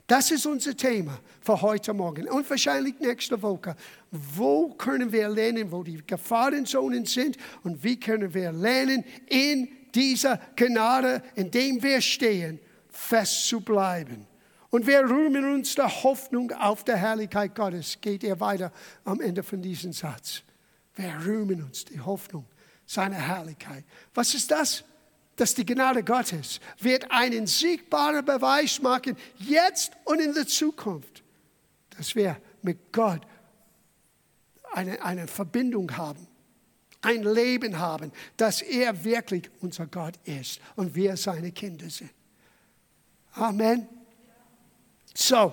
Das 0.06 0.30
ist 0.30 0.44
unser 0.44 0.76
Thema 0.76 1.18
für 1.40 1.62
heute 1.62 1.94
Morgen 1.94 2.28
und 2.28 2.49
wahrscheinlich 2.50 3.00
nächste 3.00 3.40
Woche. 3.40 3.75
Wo 4.11 4.75
können 4.75 5.11
wir 5.11 5.28
lernen, 5.30 5.73
wo 5.73 5.83
die 5.83 6.02
Gefahrenzonen 6.06 7.06
sind 7.06 7.38
und 7.62 7.83
wie 7.83 7.99
können 7.99 8.35
wir 8.35 8.52
lernen, 8.52 9.02
in 9.28 9.68
dieser 9.94 10.38
Gnade, 10.56 11.23
in 11.37 11.50
dem 11.50 11.83
wir 11.83 12.00
stehen, 12.02 12.61
fest 12.90 13.49
zu 13.49 13.61
bleiben. 13.61 14.26
Und 14.75 14.88
wir 14.88 15.09
rühmen 15.09 15.54
uns 15.54 15.76
der 15.76 16.02
Hoffnung 16.02 16.50
auf 16.50 16.83
der 16.83 16.97
Herrlichkeit 16.97 17.54
Gottes. 17.54 17.99
Geht 18.00 18.25
ihr 18.25 18.40
weiter 18.40 18.73
am 19.04 19.21
Ende 19.21 19.45
von 19.45 19.62
diesem 19.62 19.93
Satz. 19.93 20.43
Wir 20.97 21.14
rühmen 21.25 21.62
uns 21.62 21.85
die 21.85 22.00
Hoffnung 22.00 22.45
seiner 22.85 23.14
Herrlichkeit. 23.14 23.85
Was 24.14 24.35
ist 24.35 24.50
das? 24.50 24.83
Dass 25.37 25.54
die 25.54 25.64
Gnade 25.64 26.02
Gottes 26.02 26.59
wird 26.81 27.09
einen 27.12 27.47
siegbaren 27.47 28.25
Beweis 28.25 28.83
machen, 28.83 29.16
jetzt 29.38 29.93
und 30.07 30.21
in 30.21 30.35
der 30.35 30.49
Zukunft, 30.49 31.23
dass 31.97 32.16
wir 32.16 32.37
mit 32.62 32.93
Gott 32.93 33.21
eine, 34.73 35.00
eine 35.04 35.28
Verbindung 35.28 35.97
haben, 35.97 36.26
ein 37.00 37.23
Leben 37.23 37.78
haben, 37.78 38.11
dass 38.37 38.61
er 38.61 39.04
wirklich 39.04 39.49
unser 39.61 39.87
Gott 39.87 40.14
ist 40.25 40.61
und 40.75 40.97
wir 40.97 41.16
seine 41.16 41.52
Kinder 41.52 41.88
sind. 41.88 42.11
Amen. 43.35 43.87
So, 45.14 45.52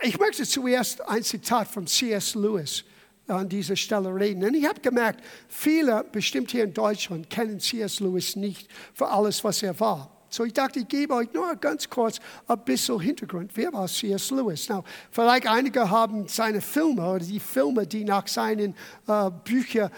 ich 0.00 0.18
möchte 0.18 0.44
zuerst 0.44 1.06
ein 1.08 1.22
Zitat 1.22 1.68
von 1.68 1.86
C.S. 1.86 2.34
Lewis 2.34 2.84
an 3.26 3.48
dieser 3.48 3.74
Stelle 3.74 4.14
reden. 4.14 4.44
Und 4.44 4.54
ich 4.54 4.64
habe 4.66 4.80
gemerkt, 4.80 5.24
viele, 5.48 6.04
bestimmt 6.04 6.52
hier 6.52 6.64
in 6.64 6.72
Deutschland, 6.72 7.28
kennen 7.28 7.58
C.S. 7.58 8.00
Lewis 8.00 8.36
nicht 8.36 8.68
für 8.94 9.08
alles, 9.08 9.42
was 9.42 9.62
er 9.62 9.78
war. 9.80 10.10
So 10.28 10.44
ich 10.44 10.52
dachte, 10.52 10.80
ich 10.80 10.88
gebe 10.88 11.14
euch 11.14 11.32
nur 11.32 11.54
ganz 11.56 11.88
kurz 11.88 12.18
ein 12.46 12.58
bisschen 12.64 13.00
Hintergrund. 13.00 13.52
Wer 13.54 13.72
war 13.72 13.88
C.S. 13.88 14.30
Lewis? 14.30 14.68
Now, 14.68 14.84
vielleicht 15.10 15.46
einige 15.46 15.88
haben 15.88 16.28
seine 16.28 16.60
Filme 16.60 17.08
oder 17.08 17.24
die 17.24 17.40
Filme, 17.40 17.86
die 17.86 18.04
nach 18.04 18.26
seinen 18.28 18.74
äh, 19.08 19.30
Büchern 19.44 19.90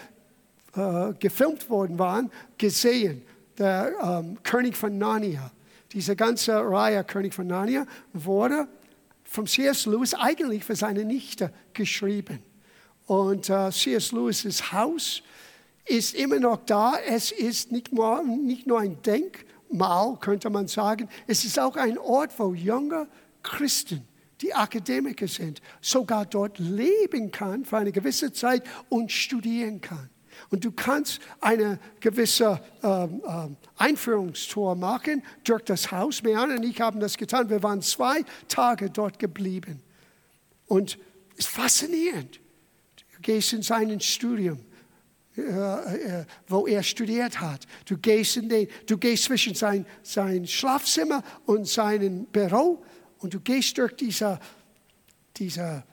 äh, 0.75 1.13
gefilmt 1.19 1.69
worden 1.69 1.99
waren, 1.99 2.31
gesehen. 2.57 3.21
Der 3.57 3.91
ähm, 4.01 4.37
König 4.43 4.77
von 4.77 4.97
Narnia. 4.97 5.51
Diese 5.91 6.15
ganze 6.15 6.53
Reihe 6.53 7.03
König 7.03 7.33
von 7.33 7.47
Narnia 7.47 7.85
wurde 8.13 8.67
von 9.29 9.45
C.S. 9.45 9.85
Lewis 9.85 10.15
eigentlich 10.15 10.65
für 10.65 10.75
seine 10.75 11.05
Nichte 11.05 11.53
geschrieben. 11.73 12.41
Und 13.05 13.49
äh, 13.49 13.71
C.S. 13.71 14.11
Lewis' 14.11 14.71
Haus 14.71 15.21
ist 15.85 16.15
immer 16.15 16.39
noch 16.39 16.57
da. 16.65 16.95
Es 17.07 17.31
ist 17.31 17.71
nicht 17.71 17.93
nur, 17.93 18.23
nicht 18.23 18.65
nur 18.65 18.79
ein 18.79 19.01
Denkmal, 19.03 20.17
könnte 20.19 20.49
man 20.49 20.67
sagen. 20.67 21.09
Es 21.27 21.45
ist 21.45 21.59
auch 21.59 21.75
ein 21.75 21.97
Ort, 21.99 22.37
wo 22.37 22.53
junge 22.53 23.07
Christen, 23.43 24.07
die 24.41 24.53
Akademiker 24.53 25.27
sind, 25.27 25.61
sogar 25.79 26.25
dort 26.25 26.57
leben 26.57 27.31
kann 27.31 27.65
für 27.65 27.77
eine 27.77 27.91
gewisse 27.91 28.33
Zeit 28.33 28.63
und 28.89 29.11
studieren 29.11 29.79
kann. 29.79 30.09
Und 30.51 30.65
du 30.65 30.71
kannst 30.71 31.19
eine 31.41 31.79
gewisse 31.99 32.59
ähm, 32.81 33.21
ähm, 33.27 33.57
Einführungstour 33.77 34.75
machen 34.75 35.23
durch 35.43 35.63
das 35.63 35.91
Haus. 35.91 36.23
Mehan 36.23 36.51
und 36.51 36.63
ich 36.63 36.81
haben 36.81 36.99
das 36.99 37.17
getan. 37.17 37.49
Wir 37.49 37.61
waren 37.61 37.81
zwei 37.81 38.23
Tage 38.47 38.89
dort 38.89 39.19
geblieben. 39.19 39.81
Und 40.65 40.97
es 41.37 41.45
ist 41.45 41.47
faszinierend. 41.49 42.39
Du 43.15 43.21
gehst 43.21 43.53
in 43.53 43.61
sein 43.61 43.99
Studium, 43.99 44.59
äh, 45.37 45.41
äh, 45.41 46.25
wo 46.47 46.65
er 46.65 46.81
studiert 46.81 47.39
hat. 47.39 47.67
Du 47.85 47.97
gehst, 47.97 48.37
in 48.37 48.49
den, 48.49 48.67
du 48.87 48.97
gehst 48.97 49.25
zwischen 49.25 49.53
sein, 49.53 49.85
sein 50.01 50.47
Schlafzimmer 50.47 51.23
und 51.45 51.67
sein 51.67 52.25
Büro 52.25 52.83
und 53.19 53.33
du 53.33 53.39
gehst 53.39 53.77
durch 53.77 53.95
diese, 53.95 54.39
diese 55.37 55.83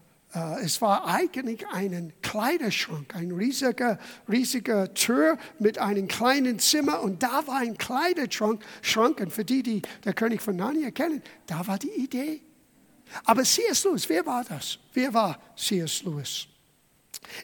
es 0.63 0.83
war 0.83 1.07
eigentlich 1.07 1.67
ein 1.69 2.13
Kleiderschrank, 2.23 3.15
ein 3.15 3.31
riesiger, 3.33 3.99
riesiger 4.29 4.93
Tür 4.93 5.39
mit 5.59 5.79
einem 5.79 6.09
kleinen 6.09 6.59
Zimmer 6.59 7.01
und 7.01 7.23
da 7.23 7.47
war 7.47 7.59
ein 7.59 7.79
Kleiderschrank. 7.79 8.63
Schrank. 8.83 9.21
Und 9.21 9.33
für 9.33 9.45
die, 9.45 9.63
die 9.63 9.83
der 10.05 10.13
König 10.13 10.43
von 10.43 10.57
Narnia 10.57 10.91
kennen, 10.91 11.23
da 11.47 11.67
war 11.67 11.79
die 11.79 11.91
Idee. 11.91 12.43
Aber 13.25 13.45
C.S. 13.45 13.85
Lewis, 13.85 14.09
wer 14.09 14.27
war 14.27 14.45
das? 14.45 14.79
Wer 14.93 15.15
war 15.15 15.41
C.S. 15.57 16.03
Lewis? 16.03 16.47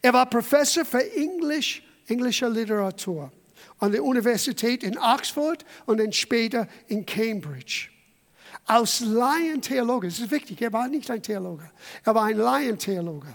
Er 0.00 0.12
war 0.12 0.26
Professor 0.26 0.84
für 0.84 1.08
Englisch, 1.14 1.82
englische 2.06 2.48
Literatur 2.48 3.32
an 3.78 3.92
der 3.92 4.04
Universität 4.04 4.82
in 4.82 4.98
Oxford 4.98 5.64
und 5.86 5.98
dann 5.98 6.12
später 6.12 6.68
in 6.88 7.06
Cambridge. 7.06 7.91
Als 8.64 9.00
Laientheologe, 9.00 10.08
das 10.08 10.18
ist 10.18 10.30
wichtig, 10.30 10.62
er 10.62 10.72
war 10.72 10.88
nicht 10.88 11.10
ein 11.10 11.22
Theologe, 11.22 11.70
er 12.04 12.14
war 12.14 12.24
ein 12.24 12.36
Laientheologe. 12.36 13.34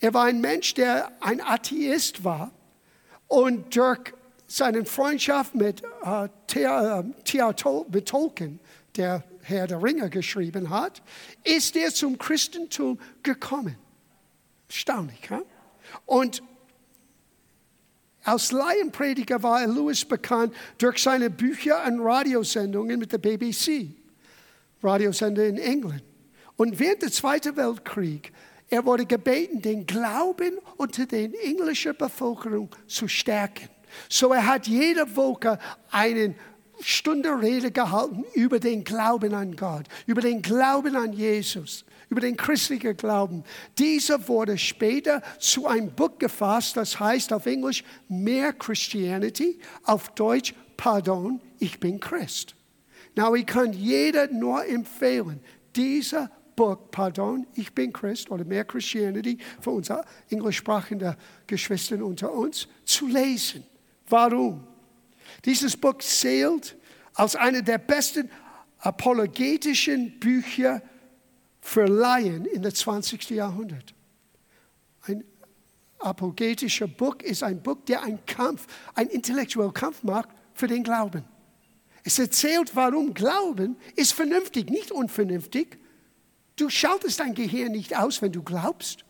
Er 0.00 0.14
war 0.14 0.24
ein 0.24 0.40
Mensch, 0.40 0.74
der 0.74 1.12
ein 1.20 1.42
Atheist 1.42 2.24
war 2.24 2.50
und 3.28 3.76
durch 3.76 4.14
seine 4.46 4.84
Freundschaft 4.84 5.54
mit, 5.54 5.82
äh, 6.02 6.28
Thea, 6.46 7.00
äh, 7.00 7.84
mit 7.90 8.08
Tolkien, 8.08 8.58
der 8.96 9.22
Herr 9.42 9.66
der 9.66 9.82
Ringe 9.82 10.10
geschrieben 10.10 10.70
hat, 10.70 11.02
ist 11.44 11.76
er 11.76 11.92
zum 11.92 12.18
Christentum 12.18 12.98
gekommen. 13.22 13.76
Erstaunlich, 14.68 15.20
ja? 15.30 15.42
Und 16.06 16.42
als 18.24 18.52
Laienprediger 18.52 19.42
war 19.42 19.66
Lewis 19.66 20.04
bekannt 20.04 20.54
durch 20.78 21.02
seine 21.02 21.30
Bücher 21.30 21.84
und 21.86 22.00
Radiosendungen 22.00 22.98
mit 22.98 23.12
der 23.12 23.18
BBC, 23.18 23.94
Radiosender 24.82 25.46
in 25.46 25.58
England. 25.58 26.02
Und 26.56 26.78
während 26.78 27.02
des 27.02 27.14
Zweiten 27.14 27.56
Weltkriegs, 27.56 28.30
er 28.68 28.84
wurde 28.84 29.04
gebeten, 29.04 29.60
den 29.60 29.86
Glauben 29.86 30.58
unter 30.76 31.06
der 31.06 31.28
englischen 31.44 31.96
Bevölkerung 31.96 32.68
zu 32.86 33.08
stärken. 33.08 33.68
So 34.08 34.32
er 34.32 34.46
hat 34.46 34.68
jede 34.68 35.16
Woche 35.16 35.58
einen 35.90 36.36
Stunde 36.80 37.30
Rede 37.40 37.70
gehalten 37.70 38.24
über 38.34 38.60
den 38.60 38.84
Glauben 38.84 39.34
an 39.34 39.56
Gott, 39.56 39.86
über 40.06 40.20
den 40.20 40.40
Glauben 40.40 40.96
an 40.96 41.12
Jesus 41.12 41.84
über 42.10 42.20
den 42.20 42.36
christlichen 42.36 42.96
Glauben. 42.96 43.44
Dieser 43.78 44.28
wurde 44.28 44.58
später 44.58 45.22
zu 45.38 45.66
einem 45.66 45.90
Buch 45.92 46.18
gefasst, 46.18 46.76
das 46.76 46.98
heißt 46.98 47.32
auf 47.32 47.46
Englisch 47.46 47.84
Mehr 48.08 48.52
Christianity, 48.52 49.60
auf 49.84 50.10
Deutsch 50.14 50.54
Pardon, 50.76 51.40
ich 51.58 51.78
bin 51.78 52.00
Christ. 52.00 52.56
Now, 53.16 53.34
ich 53.34 53.46
kann 53.46 53.72
jeder 53.72 54.28
nur 54.28 54.64
empfehlen, 54.66 55.40
dieser 55.74 56.30
Buch, 56.56 56.76
Pardon, 56.90 57.46
ich 57.54 57.72
bin 57.74 57.92
Christ 57.92 58.30
oder 58.30 58.44
Mehr 58.44 58.64
Christianity 58.64 59.38
für 59.60 59.70
unsere 59.70 60.04
englischsprachige 60.28 61.16
Geschwister 61.46 62.04
unter 62.04 62.32
uns 62.32 62.68
zu 62.84 63.06
lesen. 63.06 63.64
Warum? 64.08 64.66
Dieses 65.44 65.76
Buch 65.76 65.98
zählt 65.98 66.76
als 67.14 67.36
eine 67.36 67.62
der 67.62 67.78
besten 67.78 68.30
apologetischen 68.78 70.18
Bücher 70.18 70.82
für 71.60 71.86
Laien 71.86 72.46
in 72.46 72.62
der 72.62 72.74
20. 72.74 73.30
Jahrhundert. 73.30 73.94
Ein 75.02 75.24
apologetischer 75.98 76.88
Buch 76.88 77.16
ist 77.22 77.42
ein 77.42 77.62
Buch, 77.62 77.76
der 77.86 78.02
einen 78.02 78.24
Kampf, 78.26 78.66
einen 78.94 79.10
intellektuellen 79.10 79.72
Kampf 79.72 80.02
macht 80.02 80.28
für 80.54 80.66
den 80.66 80.82
Glauben. 80.82 81.24
Es 82.04 82.18
erzählt, 82.18 82.74
warum 82.74 83.14
Glauben 83.14 83.76
ist 83.96 84.12
vernünftig, 84.12 84.70
nicht 84.70 84.90
unvernünftig. 84.90 85.78
Du 86.56 86.68
schaltest 86.68 87.20
dein 87.20 87.34
Gehirn 87.34 87.72
nicht 87.72 87.96
aus, 87.96 88.22
wenn 88.22 88.32
du 88.32 88.42
glaubst. 88.42 89.04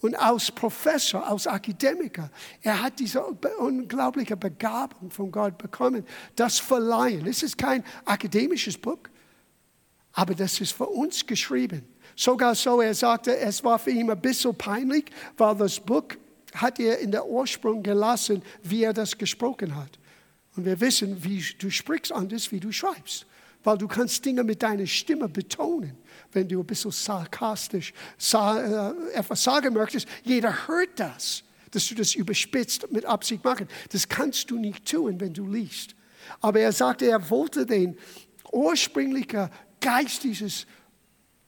Und 0.00 0.14
als 0.14 0.52
Professor, 0.52 1.26
als 1.26 1.46
Akademiker, 1.46 2.30
er 2.62 2.82
hat 2.82 3.00
diese 3.00 3.22
unglaubliche 3.22 4.36
Begabung 4.36 5.10
von 5.10 5.32
Gott 5.32 5.58
bekommen, 5.58 6.04
das 6.36 6.58
Verleihen. 6.58 7.26
Es 7.26 7.42
ist 7.42 7.58
kein 7.58 7.82
akademisches 8.04 8.78
Buch, 8.78 9.00
aber 10.12 10.34
das 10.34 10.60
ist 10.60 10.72
für 10.72 10.86
uns 10.86 11.26
geschrieben. 11.26 11.82
Sogar 12.14 12.54
so, 12.54 12.80
er 12.80 12.94
sagte, 12.94 13.36
es 13.36 13.62
war 13.64 13.78
für 13.78 13.90
ihn 13.90 14.10
ein 14.10 14.20
bisschen 14.20 14.54
peinlich, 14.54 15.06
weil 15.36 15.56
das 15.56 15.80
Buch 15.80 16.04
hat 16.54 16.78
er 16.78 16.98
in 17.00 17.10
der 17.10 17.26
Ursprung 17.26 17.82
gelassen, 17.82 18.42
wie 18.62 18.84
er 18.84 18.92
das 18.92 19.18
gesprochen 19.18 19.74
hat. 19.74 19.98
Und 20.58 20.64
wir 20.64 20.80
wissen, 20.80 21.22
wie 21.22 21.40
du 21.60 21.70
sprichst 21.70 22.10
anders, 22.10 22.50
wie 22.50 22.58
du 22.58 22.72
schreibst. 22.72 23.26
Weil 23.62 23.78
du 23.78 23.86
kannst 23.86 24.24
Dinge 24.24 24.42
mit 24.42 24.60
deiner 24.60 24.88
Stimme 24.88 25.28
betonen, 25.28 25.96
wenn 26.32 26.48
du 26.48 26.58
ein 26.58 26.66
bisschen 26.66 26.90
sarkastisch 26.90 27.92
äh, 28.34 28.90
etwas 29.14 29.44
sagen 29.44 29.72
möchtest. 29.72 30.08
Jeder 30.24 30.66
hört 30.66 30.98
das, 30.98 31.44
dass 31.70 31.86
du 31.86 31.94
das 31.94 32.16
überspitzt 32.16 32.90
mit 32.90 33.04
Absicht 33.04 33.44
machen. 33.44 33.68
Das 33.92 34.08
kannst 34.08 34.50
du 34.50 34.58
nicht 34.58 34.84
tun, 34.84 35.20
wenn 35.20 35.32
du 35.32 35.46
liest. 35.46 35.94
Aber 36.40 36.58
er 36.58 36.72
sagte, 36.72 37.08
er 37.08 37.30
wollte 37.30 37.64
den 37.64 37.96
ursprünglichen 38.50 39.50
Geist 39.80 40.24
dieses 40.24 40.66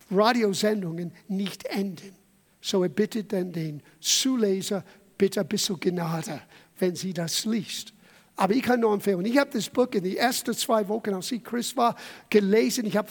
Radiosendungen 0.09 1.11
nicht 1.27 1.65
enden. 1.65 2.15
So 2.61 2.85
er 2.85 2.89
bittet 2.89 3.33
dann 3.33 3.51
den 3.51 3.83
Zuleser, 3.99 4.85
bitte 5.19 5.41
ein 5.41 5.49
bisschen 5.49 5.81
Gnade, 5.81 6.43
wenn 6.79 6.95
sie 6.95 7.13
das 7.13 7.45
liest. 7.45 7.93
Aber 8.41 8.55
ich 8.55 8.63
kann 8.63 8.81
nur 8.81 8.95
empfehlen, 8.95 9.23
ich 9.27 9.37
habe 9.37 9.51
das 9.53 9.69
Buch 9.69 9.89
in 9.93 10.03
den 10.03 10.17
ersten 10.17 10.55
zwei 10.55 10.89
Wochen, 10.89 11.13
als 11.13 11.31
ich 11.31 11.45
Christ 11.45 11.77
war, 11.77 11.95
gelesen. 12.31 12.87
Ich 12.87 12.97
habe 12.97 13.11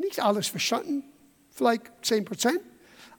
nicht 0.00 0.18
alles 0.18 0.48
verstanden, 0.48 1.04
vielleicht 1.50 1.84
10 2.02 2.24
Prozent. 2.24 2.60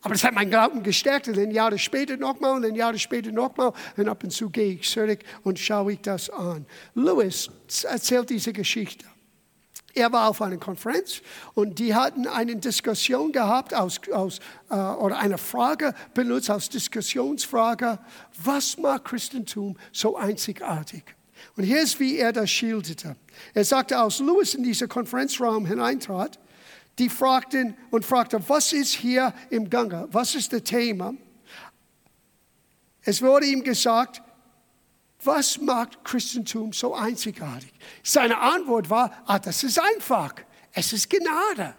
Aber 0.01 0.15
das 0.15 0.25
hat 0.25 0.33
meinen 0.33 0.49
Glauben 0.49 0.83
gestärkt. 0.83 1.29
Und 1.29 1.37
dann 1.37 1.51
Jahre 1.51 1.79
später 1.79 2.17
nochmal 2.17 2.57
und 2.57 2.63
dann 2.63 2.75
Jahre 2.75 2.99
später 2.99 3.31
nochmal. 3.31 3.71
Und 3.95 4.09
ab 4.09 4.21
und 4.25 4.31
zu 4.31 4.49
gehe 4.49 4.73
ich 4.73 4.89
zurück 4.89 5.19
und 5.43 5.57
schaue 5.57 5.93
ich 5.93 6.01
das 6.01 6.29
an. 6.29 6.65
Lewis 6.93 7.49
erzählt 7.83 8.29
diese 8.29 8.51
Geschichte. 8.51 9.05
Er 9.95 10.11
war 10.11 10.29
auf 10.29 10.41
einer 10.41 10.57
Konferenz 10.57 11.21
und 11.53 11.77
die 11.77 11.93
hatten 11.93 12.27
eine 12.27 12.55
Diskussion 12.55 13.31
gehabt 13.31 13.75
aus, 13.75 14.01
aus, 14.11 14.39
äh, 14.69 14.75
oder 14.75 15.19
eine 15.19 15.37
Frage 15.37 15.93
benutzt 16.15 16.49
als 16.49 16.69
Diskussionsfrage, 16.69 17.99
was 18.43 18.77
macht 18.77 19.05
Christentum 19.05 19.77
so 19.91 20.17
einzigartig? 20.17 21.03
Und 21.55 21.63
hier 21.63 21.81
ist, 21.81 21.99
wie 21.99 22.17
er 22.17 22.31
das 22.31 22.49
schilderte. 22.49 23.15
Er 23.53 23.65
sagte, 23.65 23.97
als 23.97 24.19
Lewis 24.19 24.55
in 24.55 24.63
diesen 24.63 24.89
Konferenzraum 24.89 25.65
hineintrat, 25.65 26.39
die 26.97 27.09
fragten 27.09 27.75
und 27.91 28.05
fragten, 28.05 28.43
was 28.47 28.73
ist 28.73 28.93
hier 28.93 29.33
im 29.49 29.69
Gange? 29.69 30.07
Was 30.11 30.33
ist 30.33 30.53
das 30.53 30.63
Thema? 30.63 31.13
Es 33.01 33.21
wurde 33.21 33.45
ihm 33.45 33.63
gesagt, 33.63 34.21
was 35.25 35.59
macht 35.59 36.03
Christentum 36.03 36.73
so 36.73 36.93
einzigartig? 36.93 37.73
Seine 38.03 38.39
Antwort 38.39 38.89
war, 38.89 39.23
ah, 39.25 39.39
das 39.39 39.63
ist 39.63 39.79
einfach. 39.79 40.35
Es 40.71 40.93
ist 40.93 41.09
Gnade. 41.09 41.75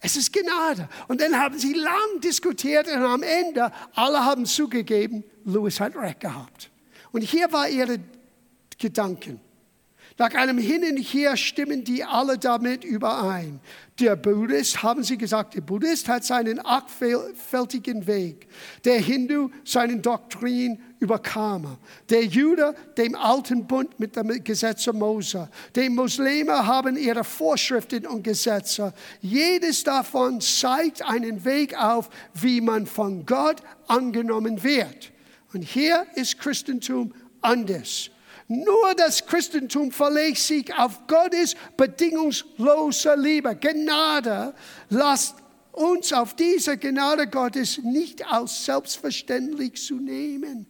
Es 0.00 0.16
ist 0.16 0.32
Gnade. 0.32 0.88
Und 1.08 1.20
dann 1.20 1.36
haben 1.38 1.58
sie 1.58 1.72
lang 1.72 2.20
diskutiert 2.22 2.86
und 2.88 3.02
am 3.02 3.22
Ende 3.22 3.72
alle 3.94 4.24
haben 4.24 4.46
zugegeben, 4.46 5.24
Louis 5.44 5.80
hat 5.80 5.96
recht 5.96 6.20
gehabt. 6.20 6.70
Und 7.10 7.22
hier 7.22 7.52
war 7.52 7.68
ihre 7.68 7.98
Gedanken. 8.78 9.40
Nach 10.18 10.34
einem 10.34 10.58
Hin 10.58 10.84
und 10.84 10.98
Her 10.98 11.36
stimmen 11.36 11.84
die 11.84 12.02
alle 12.02 12.38
damit 12.38 12.82
überein. 12.82 13.60
Der 14.00 14.16
Buddhist, 14.16 14.82
haben 14.82 15.04
sie 15.04 15.16
gesagt, 15.16 15.54
der 15.54 15.60
Buddhist 15.60 16.08
hat 16.08 16.24
seinen 16.24 16.64
achtfältigen 16.64 18.06
Weg. 18.08 18.48
Der 18.84 18.98
Hindu 18.98 19.50
seinen 19.64 20.02
Doktrin 20.02 20.80
über 21.00 21.18
Karma. 21.18 21.78
Der 22.10 22.24
Jude 22.24 22.74
dem 22.96 23.14
alten 23.14 23.66
Bund 23.66 23.98
mit 24.00 24.16
dem 24.16 24.42
Gesetz 24.42 24.86
Mose. 24.92 25.48
Die 25.74 25.88
Muslime 25.88 26.66
haben 26.66 26.96
ihre 26.96 27.24
Vorschriften 27.24 28.06
und 28.06 28.22
Gesetze. 28.22 28.92
Jedes 29.20 29.84
davon 29.84 30.40
zeigt 30.40 31.02
einen 31.02 31.44
Weg 31.44 31.76
auf, 31.80 32.08
wie 32.34 32.60
man 32.60 32.86
von 32.86 33.24
Gott 33.26 33.62
angenommen 33.86 34.62
wird. 34.62 35.12
Und 35.52 35.62
hier 35.62 36.06
ist 36.14 36.38
Christentum 36.38 37.14
anders. 37.40 38.10
Nur 38.48 38.94
das 38.96 39.24
Christentum 39.26 39.92
verlegt 39.92 40.38
sich 40.38 40.74
auf 40.74 41.06
Gottes 41.06 41.54
bedingungslose 41.76 43.14
Liebe. 43.14 43.54
Gnade 43.54 44.54
lasst 44.88 45.36
uns 45.72 46.12
auf 46.12 46.34
diese 46.34 46.76
Gnade 46.78 47.28
Gottes 47.28 47.78
nicht 47.78 48.26
als 48.26 48.64
selbstverständlich 48.64 49.74
zu 49.74 49.96
nehmen. 49.96 50.66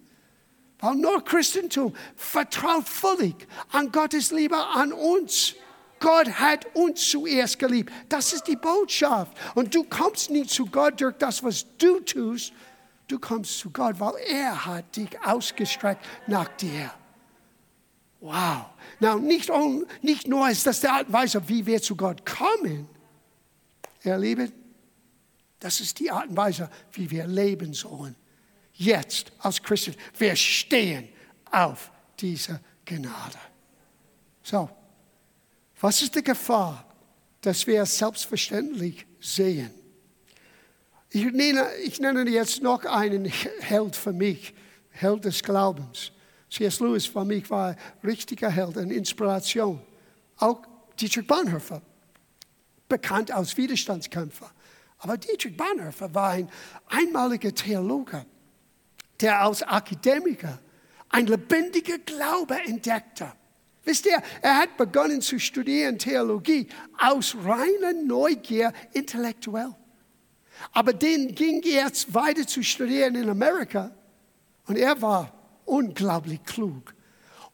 Weil 0.80 0.94
nur 0.94 1.24
Christentum 1.24 1.94
vertraut 2.16 2.88
völlig 2.88 3.34
an 3.72 3.90
Gottes 3.90 4.30
Liebe 4.30 4.56
an 4.56 4.92
uns. 4.92 5.54
Gott 6.00 6.28
hat 6.28 6.66
uns 6.76 7.10
zuerst 7.10 7.58
geliebt. 7.58 7.92
Das 8.08 8.32
ist 8.32 8.46
die 8.46 8.56
Botschaft. 8.56 9.32
Und 9.56 9.74
du 9.74 9.82
kommst 9.84 10.30
nicht 10.30 10.50
zu 10.50 10.66
Gott 10.66 11.00
durch 11.00 11.16
das, 11.16 11.42
was 11.42 11.66
du 11.78 11.98
tust. 12.00 12.52
Du 13.08 13.18
kommst 13.18 13.58
zu 13.58 13.70
Gott, 13.70 13.98
weil 13.98 14.14
er 14.28 14.66
hat 14.66 14.96
dich 14.96 15.08
ausgestreckt 15.24 16.04
nach 16.26 16.48
dir. 16.56 16.92
Wow. 18.20 18.66
Now, 19.00 19.18
nicht, 19.18 19.50
nicht 20.02 20.28
nur 20.28 20.48
ist 20.48 20.66
das 20.66 20.80
die 20.80 20.88
Art 20.88 21.06
und 21.06 21.12
Weise, 21.12 21.48
wie 21.48 21.64
wir 21.66 21.80
zu 21.80 21.96
Gott 21.96 22.24
kommen, 22.26 22.88
ihr 24.04 24.18
Lieben, 24.18 24.52
das 25.60 25.80
ist 25.80 25.98
die 25.98 26.10
Art 26.10 26.28
und 26.28 26.36
Weise, 26.36 26.70
wie 26.92 27.10
wir 27.10 27.26
leben 27.26 27.74
sollen. 27.74 28.14
Jetzt 28.78 29.32
als 29.40 29.60
Christen. 29.60 29.96
Wir 30.16 30.36
stehen 30.36 31.08
auf 31.50 31.90
diese 32.18 32.60
Gnade. 32.84 33.38
So, 34.42 34.70
was 35.80 36.00
ist 36.00 36.14
die 36.14 36.22
Gefahr, 36.22 36.84
dass 37.40 37.66
wir 37.66 37.82
es 37.82 37.98
selbstverständlich 37.98 39.04
sehen? 39.20 39.70
Ich 41.10 41.24
nenne, 41.24 41.66
ich 41.84 41.98
nenne 41.98 42.28
jetzt 42.30 42.62
noch 42.62 42.84
einen 42.84 43.24
Held 43.24 43.96
für 43.96 44.12
mich, 44.12 44.54
Held 44.90 45.24
des 45.24 45.42
Glaubens. 45.42 46.12
C.S. 46.48 46.78
Lewis 46.78 47.06
für 47.06 47.24
mich 47.24 47.50
war 47.50 47.70
ein 47.70 47.76
richtiger 48.04 48.48
Held, 48.48 48.78
eine 48.78 48.94
Inspiration. 48.94 49.82
Auch 50.36 50.62
Dietrich 51.00 51.26
Bonhoeffer, 51.26 51.82
bekannt 52.88 53.32
als 53.32 53.56
Widerstandskämpfer. 53.56 54.50
Aber 54.98 55.16
Dietrich 55.16 55.56
Bonhoeffer 55.56 56.14
war 56.14 56.30
ein 56.30 56.48
einmaliger 56.86 57.52
Theologe, 57.52 58.24
der 59.20 59.40
als 59.40 59.62
Akademiker 59.62 60.58
ein 61.08 61.26
lebendiger 61.26 61.98
Glaube 61.98 62.56
entdeckte. 62.66 63.32
Wisst 63.84 64.06
ihr, 64.06 64.22
er 64.42 64.58
hat 64.58 64.76
begonnen 64.76 65.22
zu 65.22 65.38
studieren 65.38 65.98
Theologie 65.98 66.68
aus 66.98 67.34
reiner 67.42 67.94
Neugier 67.94 68.72
intellektuell. 68.92 69.74
Aber 70.72 70.92
den 70.92 71.34
ging 71.34 71.62
jetzt 71.62 72.12
weiter 72.12 72.46
zu 72.46 72.62
studieren 72.62 73.14
in 73.14 73.28
Amerika 73.28 73.90
und 74.66 74.76
er 74.76 75.00
war 75.00 75.32
unglaublich 75.64 76.44
klug. 76.44 76.94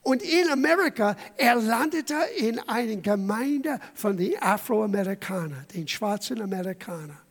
Und 0.03 0.23
in 0.23 0.51
Amerika, 0.51 1.17
er 1.37 1.55
landete 1.55 2.17
in 2.37 2.59
einer 2.59 2.97
Gemeinde 2.97 3.81
von 3.95 4.17
den 4.17 4.41
Afroamerikanern, 4.41 5.67
den 5.75 5.89
schwarzen 5.89 6.43
Amerikanern. 6.43 7.24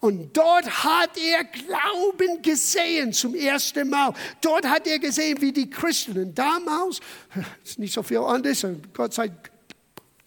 Und 0.00 0.34
dort 0.34 0.82
hat 0.82 1.10
er 1.18 1.44
Glauben 1.44 2.40
gesehen 2.40 3.12
zum 3.12 3.34
ersten 3.34 3.90
Mal. 3.90 4.14
Dort 4.40 4.66
hat 4.66 4.86
er 4.86 4.98
gesehen, 4.98 5.40
wie 5.42 5.52
die 5.52 5.68
Christen 5.68 6.34
damals, 6.34 7.00
ist 7.64 7.78
nicht 7.78 7.92
so 7.92 8.02
viel 8.02 8.18
anders, 8.18 8.66
Gott 8.94 9.12
sei, 9.12 9.30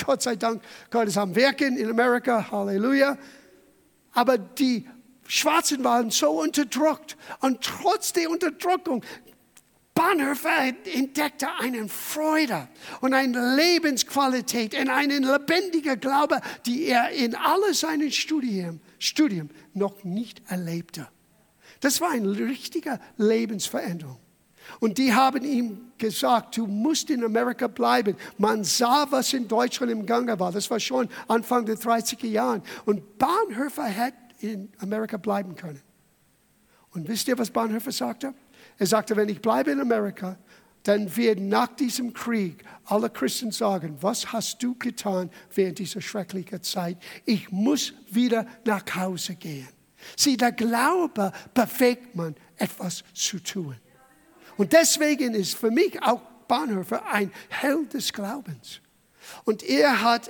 Gott 0.06 0.22
sei 0.22 0.36
Dank, 0.36 0.62
Gott 0.92 1.08
ist 1.08 1.18
am 1.18 1.36
Wirken 1.36 1.78
in 1.78 1.90
Amerika, 1.90 2.52
Halleluja. 2.52 3.18
Aber 4.14 4.38
die 4.38 4.88
Schwarzen 5.28 5.84
waren 5.84 6.12
so 6.12 6.42
unterdrückt. 6.42 7.18
Und 7.40 7.62
trotz 7.62 8.14
der 8.14 8.30
Unterdrückung, 8.30 9.04
Bonhoeffer 9.94 10.74
entdeckte 10.94 11.48
eine 11.60 11.88
Freude 11.88 12.68
und 13.02 13.14
eine 13.14 13.56
Lebensqualität 13.56 14.78
und 14.78 14.90
einen 14.90 15.24
lebendigen 15.24 16.00
Glaube, 16.00 16.42
die 16.66 16.86
er 16.86 17.10
in 17.12 17.36
all 17.36 17.74
seinen 17.74 18.12
Studien, 18.12 18.82
Studium 18.98 19.50
noch 19.74 20.04
nicht 20.04 20.42
erlebte. 20.48 21.08
Das 21.80 22.02
war 22.02 22.12
eine 22.12 22.38
richtige 22.38 23.00
Lebensveränderung. 23.18 24.18
Und 24.80 24.98
die 24.98 25.14
haben 25.14 25.44
ihm 25.44 25.92
gesagt, 25.98 26.58
du 26.58 26.66
musst 26.66 27.10
in 27.10 27.24
Amerika 27.24 27.68
bleiben. 27.68 28.16
Man 28.38 28.64
sah, 28.64 29.06
was 29.10 29.34
in 29.34 29.48
Deutschland 29.48 29.92
im 29.92 30.06
Gange 30.06 30.40
war. 30.40 30.52
Das 30.52 30.72
war 30.72 30.80
schon 30.80 31.10
Anfang 31.28 31.66
der 31.66 31.76
30er 31.76 32.28
Jahre. 32.28 32.62
Und 32.86 33.18
Bonhoeffer 33.18 33.86
hätte 33.86 34.18
in 34.40 34.72
Amerika 34.80 35.18
bleiben 35.18 35.56
können. 35.56 35.82
Und 36.94 37.08
wisst 37.08 37.28
ihr, 37.28 37.38
was 37.38 37.50
Bonhoeffer 37.50 37.92
sagte? 37.92 38.34
Er 38.78 38.88
sagte, 38.88 39.16
wenn 39.16 39.30
ich 39.30 39.42
bleibe 39.42 39.72
in 39.72 39.80
Amerika, 39.80 40.38
dann 40.84 41.16
werden 41.16 41.48
nach 41.48 41.76
diesem 41.76 42.14
Krieg 42.14 42.64
alle 42.86 43.10
Christen 43.10 43.52
sagen, 43.52 43.98
was 44.02 44.34
hast 44.34 44.62
du 44.62 44.76
getan 44.76 45.30
während 45.54 45.80
dieser 45.80 46.02
schrecklichen 46.02 46.62
Zeit? 46.62 46.98
Ich 47.26 47.52
muss 47.52 47.94
wieder 48.10 48.46
nach 48.66 48.84
Hause 48.96 49.36
gehen. 49.36 49.68
Sieh, 50.18 50.36
der 50.36 50.52
Glaube 50.52 51.32
bewegt 51.54 52.16
man, 52.16 52.36
etwas 52.58 53.04
zu 53.14 53.40
tun. 53.40 53.76
Und 54.58 54.74
deswegen 54.74 55.34
ist 55.34 55.56
für 55.56 55.72
mich 55.72 56.02
auch 56.04 56.22
Bonhoeffer 56.48 57.06
ein 57.06 57.32
Held 57.50 57.94
des 57.94 58.12
Glaubens. 58.12 58.82
Und 59.46 59.64
er 59.64 60.02
hat 60.02 60.30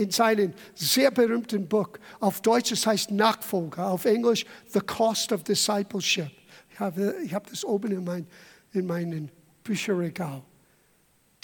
in 0.00 0.10
seinem 0.10 0.54
sehr 0.74 1.10
berühmten 1.10 1.68
Buch, 1.68 1.90
auf 2.20 2.40
Deutsch 2.40 2.72
es 2.72 2.86
heißt 2.86 3.10
Nachfolger, 3.10 3.88
auf 3.88 4.06
Englisch 4.06 4.46
The 4.72 4.80
Cost 4.80 5.32
of 5.32 5.44
Discipleship. 5.44 6.30
Ich 6.72 6.80
habe, 6.80 7.14
ich 7.22 7.34
habe 7.34 7.48
das 7.50 7.64
oben 7.64 7.92
in, 7.92 8.04
mein, 8.04 8.26
in 8.72 8.86
meinem 8.86 9.28
Bücherregal. 9.62 10.42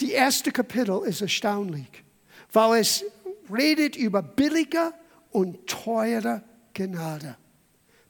Die 0.01 0.11
erste 0.11 0.51
Kapitel 0.51 1.03
ist 1.05 1.21
erstaunlich, 1.21 2.03
weil 2.51 2.81
es 2.81 3.03
redet 3.51 3.95
über 3.95 4.21
billige 4.21 4.93
und 5.31 5.67
teure 5.67 6.43
Gnade. 6.73 7.37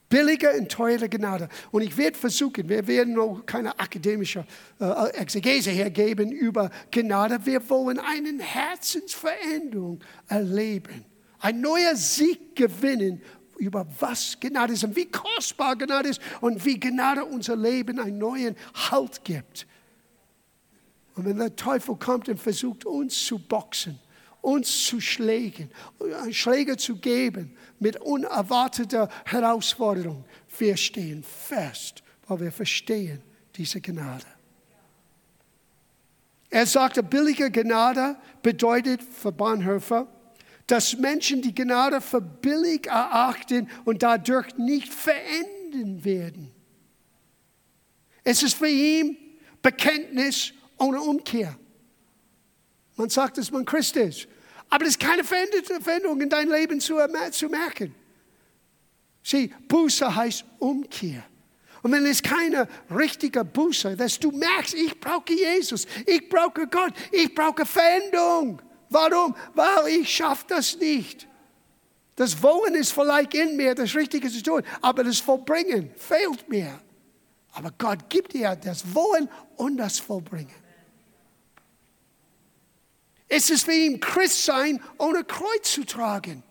Billige 0.08 0.52
und 0.52 0.70
teure 0.70 1.08
Gnade. 1.08 1.48
Und 1.70 1.82
ich 1.82 1.96
werde 1.96 2.16
versuchen, 2.16 2.68
wir 2.68 2.86
werden 2.86 3.14
noch 3.14 3.44
keine 3.44 3.78
akademische 3.78 4.44
äh, 4.80 5.08
Exegese 5.10 5.70
hergeben 5.70 6.32
über 6.32 6.70
Gnade. 6.90 7.38
Wir 7.44 7.68
wollen 7.68 7.98
eine 7.98 8.42
Herzensveränderung 8.42 10.00
erleben. 10.26 11.04
Ein 11.40 11.60
neuer 11.60 11.94
Sieg 11.94 12.56
gewinnen 12.56 13.20
über 13.58 13.86
was 13.98 14.38
Gnade 14.40 14.72
ist 14.72 14.84
und 14.84 14.96
wie 14.96 15.06
kostbar 15.06 15.76
Gnade 15.76 16.08
ist 16.08 16.20
und 16.40 16.64
wie 16.64 16.80
Gnade 16.80 17.24
unser 17.24 17.56
Leben 17.56 17.98
einen 17.98 18.18
neuen 18.18 18.56
Halt 18.90 19.24
gibt. 19.24 19.66
Und 21.16 21.26
wenn 21.26 21.38
der 21.38 21.54
Teufel 21.54 21.96
kommt 21.96 22.28
und 22.28 22.38
versucht, 22.38 22.86
uns 22.86 23.26
zu 23.26 23.38
boxen, 23.38 23.98
uns 24.40 24.86
zu 24.86 25.00
schlägen, 25.00 25.70
Schläge 26.30 26.76
zu 26.76 26.96
geben 26.96 27.56
mit 27.78 27.96
unerwarteter 28.00 29.08
Herausforderung, 29.24 30.24
wir 30.58 30.76
stehen 30.76 31.22
fest, 31.22 32.02
weil 32.26 32.40
wir 32.40 32.52
verstehen 32.52 33.22
diese 33.56 33.80
Gnade. 33.80 34.26
Er 36.50 36.66
sagte, 36.66 37.02
billige 37.02 37.50
Gnade 37.50 38.16
bedeutet 38.42 39.02
für 39.02 39.32
Bonhoeffer, 39.32 40.06
dass 40.66 40.96
Menschen 40.96 41.42
die 41.42 41.54
Gnade 41.54 42.00
für 42.00 42.20
billig 42.20 42.86
erachten 42.86 43.68
und 43.84 44.02
dadurch 44.02 44.56
nicht 44.56 44.92
verändern 44.92 46.04
werden. 46.04 46.50
Es 48.24 48.42
ist 48.42 48.54
für 48.54 48.68
ihn 48.68 49.16
Bekenntnis 49.62 50.52
ohne 50.76 51.00
Umkehr. 51.00 51.56
Man 52.98 53.08
sagt, 53.08 53.38
dass 53.38 53.50
man 53.50 53.64
Christ 53.64 53.96
ist. 53.96 54.28
Aber 54.68 54.84
es 54.84 54.90
ist 54.90 55.00
keine 55.00 55.24
Veränderung 55.24 56.20
in 56.20 56.28
deinem 56.28 56.52
Leben 56.52 56.80
zu, 56.80 56.98
zu 57.30 57.48
merken. 57.48 57.94
Sieh, 59.22 59.52
Buße 59.68 60.14
heißt 60.14 60.44
Umkehr. 60.58 61.24
Und 61.82 61.92
wenn 61.92 62.04
es 62.06 62.22
keine 62.22 62.66
richtige 62.90 63.44
Buße, 63.44 63.96
dass 63.96 64.18
du 64.18 64.32
merkst, 64.32 64.74
ich 64.74 64.98
brauche 64.98 65.32
Jesus, 65.32 65.86
ich 66.06 66.28
brauche 66.28 66.66
Gott, 66.66 66.92
ich 67.12 67.32
brauche 67.32 67.64
Veränderung. 67.64 68.60
Warum? 68.90 69.34
Weil 69.54 70.00
ich 70.00 70.08
schaffe 70.12 70.44
das 70.48 70.76
nicht. 70.76 71.28
Das 72.16 72.42
Wollen 72.42 72.74
ist 72.74 72.92
vielleicht 72.92 73.32
in 73.34 73.56
mir, 73.56 73.76
das 73.76 73.94
Richtige 73.94 74.28
zu 74.28 74.42
tun, 74.42 74.62
aber 74.82 75.04
das 75.04 75.20
Vollbringen 75.20 75.92
fehlt 75.94 76.48
mir. 76.48 76.80
Aber 77.52 77.72
Gott 77.78 78.10
gibt 78.10 78.32
dir 78.32 78.56
das 78.56 78.82
Wollen 78.92 79.28
und 79.56 79.76
das 79.76 80.00
Vollbringen. 80.00 80.67
Es 83.28 83.50
ist 83.50 83.68
wie 83.68 83.86
ihm 83.86 84.00
Christ 84.00 84.44
sein, 84.44 84.82
ohne 84.96 85.22
Kreuz 85.24 85.72
zu 85.72 85.84
tragen. 85.84 86.42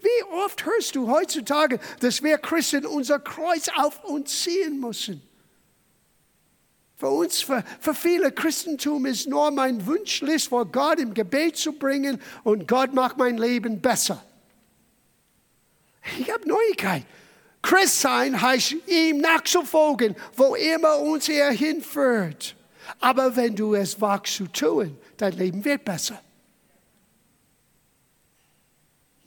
Wie 0.00 0.24
oft 0.44 0.64
hörst 0.64 0.94
du 0.94 1.08
heutzutage, 1.10 1.80
dass 2.00 2.22
wir 2.22 2.38
Christen 2.38 2.86
unser 2.86 3.18
Kreuz 3.18 3.68
auf 3.76 4.04
uns 4.04 4.42
ziehen 4.42 4.80
müssen? 4.80 5.22
Für 6.96 7.08
uns, 7.08 7.42
für, 7.42 7.62
für 7.80 7.94
viele 7.94 8.32
Christentum 8.32 9.04
ist 9.06 9.28
nur 9.28 9.50
mein 9.50 9.86
Wunschlist 9.86 10.48
vor 10.48 10.64
Gott 10.64 10.98
im 10.98 11.12
Gebet 11.12 11.56
zu 11.56 11.72
bringen 11.72 12.20
und 12.42 12.66
Gott 12.66 12.94
macht 12.94 13.18
mein 13.18 13.36
Leben 13.36 13.80
besser. 13.80 14.22
Ich 16.18 16.32
habe 16.32 16.48
Neuigkeit. 16.48 17.04
Christ 17.60 18.00
sein 18.00 18.40
heißt 18.40 18.76
ihm 18.86 19.18
nachzufolgen, 19.18 20.14
wo 20.36 20.54
immer 20.54 21.00
uns 21.00 21.28
er 21.28 21.50
hinführt. 21.50 22.54
Aber 23.00 23.34
wenn 23.34 23.56
du 23.56 23.74
es 23.74 24.00
wagst 24.00 24.36
zu 24.36 24.46
tun, 24.46 24.96
dein 25.16 25.32
Leben 25.32 25.64
wird 25.64 25.84
besser. 25.84 26.20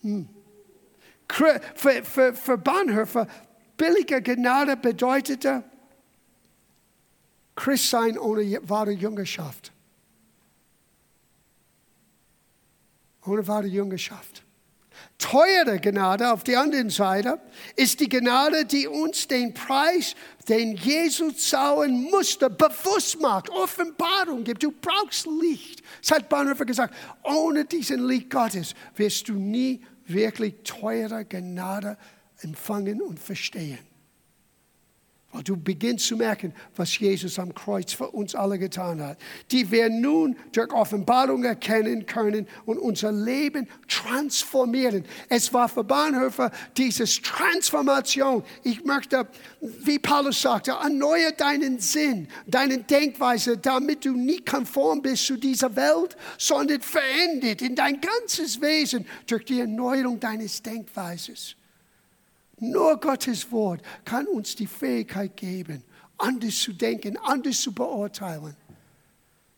Hm. 0.02 0.30
Für, 1.32 2.04
für, 2.04 2.34
für 2.34 2.58
Bonhoeffer, 2.58 3.28
billige 3.78 4.22
Gnade 4.22 4.76
bedeutete 4.76 5.64
Christsein 7.56 8.18
ohne 8.18 8.60
wahre 8.68 8.92
Jüngerschaft. 8.92 9.72
Ohne 13.26 13.46
wahre 13.48 13.68
Jüngerschaft. 13.68 14.44
Teure 15.18 15.80
Gnade 15.80 16.32
auf 16.32 16.44
der 16.44 16.62
anderen 16.62 16.90
Seite 16.90 17.40
ist 17.76 18.00
die 18.00 18.08
Gnade, 18.10 18.66
die 18.66 18.88
uns 18.88 19.28
den 19.28 19.54
Preis, 19.54 20.16
den 20.50 20.76
Jesus 20.76 21.50
zahlen 21.50 22.10
musste, 22.10 22.50
bewusst 22.50 23.20
macht, 23.22 23.50
Offenbarung 23.50 24.44
gibt. 24.44 24.64
Du 24.64 24.72
brauchst 24.72 25.28
Licht. 25.42 25.84
Das 26.02 26.12
hat 26.12 26.30
Bonhoeffer 26.30 26.66
gesagt. 26.66 26.94
Ohne 27.24 27.66
diesen 27.66 28.08
Licht 28.08 28.30
Gottes 28.30 28.74
wirst 28.96 29.30
du 29.30 29.34
nie 29.34 29.82
wirklich 30.06 30.56
teure 30.64 31.24
Gnade 31.24 31.98
empfangen 32.42 33.02
und 33.02 33.20
verstehen. 33.20 33.89
Weil 35.32 35.44
du 35.44 35.56
beginnst 35.56 36.08
zu 36.08 36.18
merken, 36.18 36.54
was 36.76 36.98
Jesus 36.98 37.38
am 37.38 37.54
Kreuz 37.54 37.94
für 37.94 38.10
uns 38.10 38.34
alle 38.34 38.58
getan 38.58 39.00
hat. 39.00 39.20
Die 39.52 39.70
wir 39.70 39.88
nun 39.88 40.36
durch 40.52 40.74
Offenbarung 40.74 41.44
erkennen 41.44 42.08
können 42.08 42.48
und 42.66 42.80
unser 42.80 43.12
Leben 43.12 43.68
transformieren. 43.88 45.06
Es 45.28 45.54
war 45.54 45.70
für 45.70 45.84
Bahnhöfer 45.84 46.52
dieses 46.76 47.22
Transformation. 47.22 48.44
Ich 48.64 48.84
möchte, 48.84 49.28
wie 49.62 50.00
Paulus 50.00 50.42
sagte, 50.42 50.72
erneuere 50.72 51.34
deinen 51.34 51.80
Sinn, 51.80 52.28
deine 52.48 52.80
Denkweise, 52.80 53.56
damit 53.56 54.06
du 54.06 54.14
nicht 54.14 54.48
konform 54.48 55.04
bist 55.04 55.28
zu 55.28 55.38
dieser 55.38 55.76
Welt, 55.76 56.18
sondern 56.40 56.82
verändert 56.82 57.62
in 57.62 57.76
dein 57.76 58.02
ganzes 58.02 58.60
Wesen 58.62 59.06
durch 59.28 59.46
die 59.46 59.60
Erneuerung 59.60 60.20
deines 60.20 60.64
Denkweises. 60.64 61.56
Nur 62.60 63.00
Gottes 63.00 63.52
Wort 63.52 63.82
kann 64.04 64.28
uns 64.28 64.56
die 64.56 64.68
Fähigkeit 64.68 65.36
geben, 65.38 65.84
anders 66.18 66.60
zu 66.60 66.74
denken, 66.74 67.18
anders 67.18 67.62
zu 67.62 67.74
beurteilen. 67.74 68.56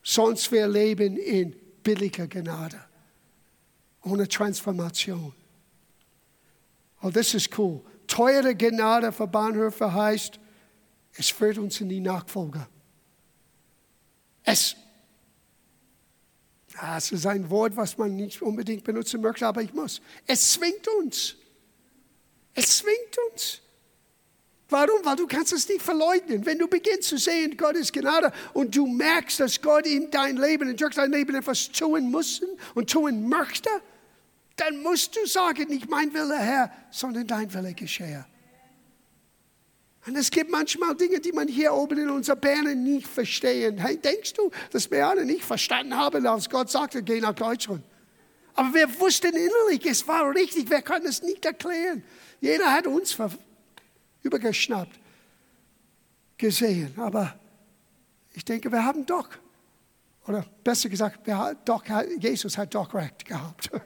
Sonst 0.03 0.51
wir 0.51 0.67
leben 0.67 1.17
in 1.17 1.55
billiger 1.83 2.27
Gnade, 2.27 2.79
ohne 4.03 4.27
Transformation. 4.27 5.33
Oh, 7.01 7.09
das 7.09 7.33
ist 7.33 7.57
cool. 7.57 7.81
Teure 8.05 8.55
Gnade 8.55 9.11
für 9.11 9.27
Bahnhöfe 9.27 9.91
heißt, 9.91 10.39
es 11.13 11.29
führt 11.29 11.57
uns 11.57 11.81
in 11.81 11.89
die 11.89 11.99
Nachfolge. 11.99 12.67
Es, 14.43 14.75
das 16.79 17.11
ist 17.11 17.25
ein 17.25 17.49
Wort, 17.49 17.75
was 17.75 17.97
man 17.97 18.15
nicht 18.15 18.41
unbedingt 18.41 18.83
benutzen 18.83 19.21
möchte, 19.21 19.47
aber 19.47 19.61
ich 19.61 19.73
muss. 19.73 20.01
Es 20.25 20.53
zwingt 20.53 20.87
uns. 20.99 21.35
Es 22.53 22.77
zwingt 22.77 23.17
uns. 23.31 23.61
Warum? 24.69 25.03
Weil 25.03 25.17
du 25.17 25.27
kannst 25.27 25.51
es 25.51 25.67
nicht 25.67 25.81
verleugnen. 25.81 26.45
Wenn 26.45 26.57
du 26.57 26.67
beginnst 26.67 27.09
zu 27.09 27.17
sehen, 27.17 27.57
Gott 27.57 27.75
ist 27.75 27.91
Gnade 27.91 28.31
und 28.53 28.75
du 28.75 28.87
merkst, 28.87 29.41
dass 29.41 29.61
Gott 29.61 29.85
in 29.85 30.09
dein 30.09 30.37
Leben, 30.37 30.69
in 30.69 30.77
durch 30.77 30.95
dein 30.95 31.11
Leben 31.11 31.35
etwas 31.35 31.69
tun 31.71 32.09
muss 32.09 32.41
und 32.73 32.89
tun 32.89 33.27
möchte, 33.27 33.69
dann 34.55 34.81
musst 34.81 35.15
du 35.15 35.25
sagen, 35.25 35.67
nicht 35.67 35.89
mein 35.89 36.13
Wille, 36.13 36.37
Herr, 36.37 36.71
sondern 36.89 37.27
dein 37.27 37.53
Wille 37.53 37.73
geschehe. 37.73 38.25
Und 40.07 40.15
es 40.15 40.31
gibt 40.31 40.49
manchmal 40.49 40.95
Dinge, 40.95 41.19
die 41.19 41.31
man 41.31 41.47
hier 41.47 41.73
oben 41.73 41.99
in 41.99 42.09
unserer 42.09 42.35
Birne 42.35 42.75
nicht 42.75 43.07
verstehen. 43.07 43.77
Hey, 43.77 43.97
denkst 43.97 44.33
du, 44.33 44.49
dass 44.71 44.89
wir 44.89 45.05
alle 45.05 45.25
nicht 45.25 45.43
verstanden 45.43 45.95
haben, 45.95 46.25
als 46.25 46.49
Gott 46.49 46.71
sagte, 46.71 47.03
geh 47.03 47.19
nach 47.19 47.35
Deutschland? 47.35 47.83
Aber 48.53 48.73
wir 48.73 48.99
wussten 48.99 49.33
innerlich, 49.35 49.85
es 49.85 50.07
war 50.07 50.33
richtig, 50.33 50.69
wir 50.69 50.81
können 50.81 51.05
es 51.05 51.21
nicht 51.21 51.45
erklären. 51.45 52.03
Jeder 52.39 52.71
hat 52.71 52.87
uns 52.87 53.17
übergeschnappt, 54.23 54.99
gesehen. 56.37 56.93
Aber 56.97 57.39
ich 58.33 58.43
denke, 58.43 58.71
wir 58.71 58.83
haben 58.83 59.05
doch, 59.05 59.29
oder 60.27 60.45
besser 60.63 60.89
gesagt, 60.89 61.25
wir, 61.25 61.57
doch, 61.65 61.83
Jesus 62.19 62.57
hat 62.57 62.73
doch 62.75 62.93
recht 62.93 63.25
gehabt. 63.25 63.69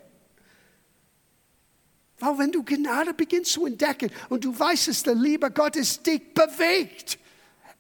Weil 2.20 2.38
wenn 2.38 2.52
du 2.52 2.64
Gnade 2.64 3.14
beginnst 3.14 3.52
zu 3.52 3.66
entdecken 3.66 4.10
und 4.30 4.46
du 4.46 4.58
weißt, 4.58 4.88
dass 4.88 5.04
der 5.04 5.16
Liebe 5.16 5.52
Gottes 5.52 6.02
dich 6.02 6.34
bewegt, 6.34 7.20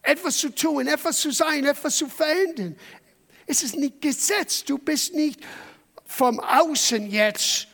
etwas 0.02 0.38
zu 0.38 0.50
tun, 0.50 0.88
etwas 0.88 1.20
zu 1.20 1.32
sein, 1.32 1.66
etwas 1.66 1.98
zu 1.98 2.08
verändern. 2.08 2.76
Es 3.48 3.64
ist 3.64 3.76
nicht 3.76 4.02
Gesetz, 4.02 4.64
du 4.64 4.78
bist 4.78 5.14
nicht 5.14 5.40
vom 6.06 6.40
Außen 6.40 7.10
jetzt 7.10 7.68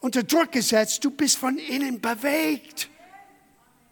unter 0.00 0.22
Druck 0.22 0.52
gesetzt, 0.52 1.04
du 1.04 1.10
bist 1.10 1.36
von 1.36 1.58
innen 1.58 2.00
bewegt. 2.00 2.88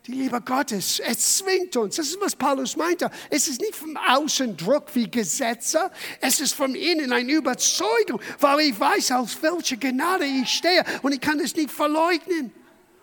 Die 0.07 0.13
Liebe 0.13 0.41
Gottes, 0.41 1.01
es 1.01 1.37
zwingt 1.37 1.77
uns. 1.77 1.97
Das 1.97 2.09
ist, 2.09 2.21
was 2.21 2.35
Paulus 2.35 2.77
meinte. 2.77 3.11
Es 3.29 3.47
ist 3.47 3.61
nicht 3.61 3.77
vom 3.77 3.95
Außen 3.97 4.57
Druck 4.57 4.95
wie 4.95 5.11
Gesetze, 5.11 5.91
es 6.23 6.41
ist 6.41 6.55
von 6.55 6.75
innen 6.75 7.13
eine 7.13 7.31
Überzeugung, 7.31 8.19
weil 8.41 8.61
ich 8.61 8.81
weiß, 8.81 9.13
auf 9.13 9.43
welche 9.43 9.77
Gnade 9.77 10.25
ich 10.25 10.49
stehe 10.49 10.83
und 11.03 11.13
ich 11.13 11.21
kann 11.21 11.39
es 11.41 11.55
nicht 11.55 11.71
verleugnen. 11.71 12.53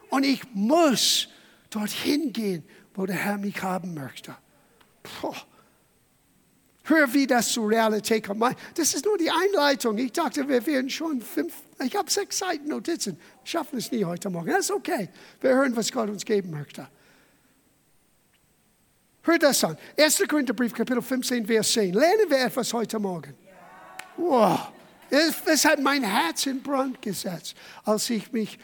Und 0.09 0.23
ich 0.23 0.41
muss 0.53 1.27
dorthin 1.69 2.33
gehen, 2.33 2.63
wo 2.95 3.05
der 3.05 3.17
Herr 3.17 3.37
mich 3.37 3.61
haben 3.61 3.93
möchte. 3.93 4.35
Puh. 5.03 5.35
Hör, 6.87 7.11
wie 7.13 7.25
das 7.25 7.51
zur 7.51 7.69
Realität 7.69 8.27
kommt. 8.27 8.43
Das 8.75 8.93
ist 8.93 9.05
nur 9.05 9.17
die 9.17 9.31
Einleitung. 9.31 9.97
Ich 9.97 10.11
dachte, 10.11 10.47
wir 10.47 10.65
wären 10.65 10.89
schon 10.89 11.19
fünf, 11.19 11.53
ich 11.83 11.95
habe 11.95 12.09
sechs 12.09 12.37
Seiten 12.37 12.67
Notizen. 12.67 13.17
Wir 13.17 13.47
schaffen 13.47 13.79
es 13.79 13.91
nie 13.91 14.05
heute 14.05 14.29
Morgen. 14.29 14.49
Das 14.49 14.61
ist 14.61 14.71
okay. 14.71 15.09
Wir 15.41 15.55
hören, 15.55 15.75
was 15.75 15.91
Gott 15.91 16.09
uns 16.09 16.23
geben 16.23 16.51
möchte. 16.51 16.87
Hör 19.23 19.39
das 19.39 19.63
an. 19.63 19.75
1. 19.97 20.23
Korintherbrief, 20.27 20.73
Kapitel 20.73 21.01
15, 21.01 21.47
Vers 21.47 21.71
10. 21.71 21.93
Lernen 21.93 22.29
wir 22.29 22.45
etwas 22.45 22.71
heute 22.71 22.99
Morgen? 22.99 23.33
Wow. 24.17 24.71
Es 25.09 25.65
hat 25.65 25.79
mein 25.81 26.03
Herz 26.03 26.45
in 26.45 26.61
Brand 26.61 27.01
gesetzt, 27.01 27.55
als 27.83 28.09
ich 28.11 28.31
mich 28.31 28.59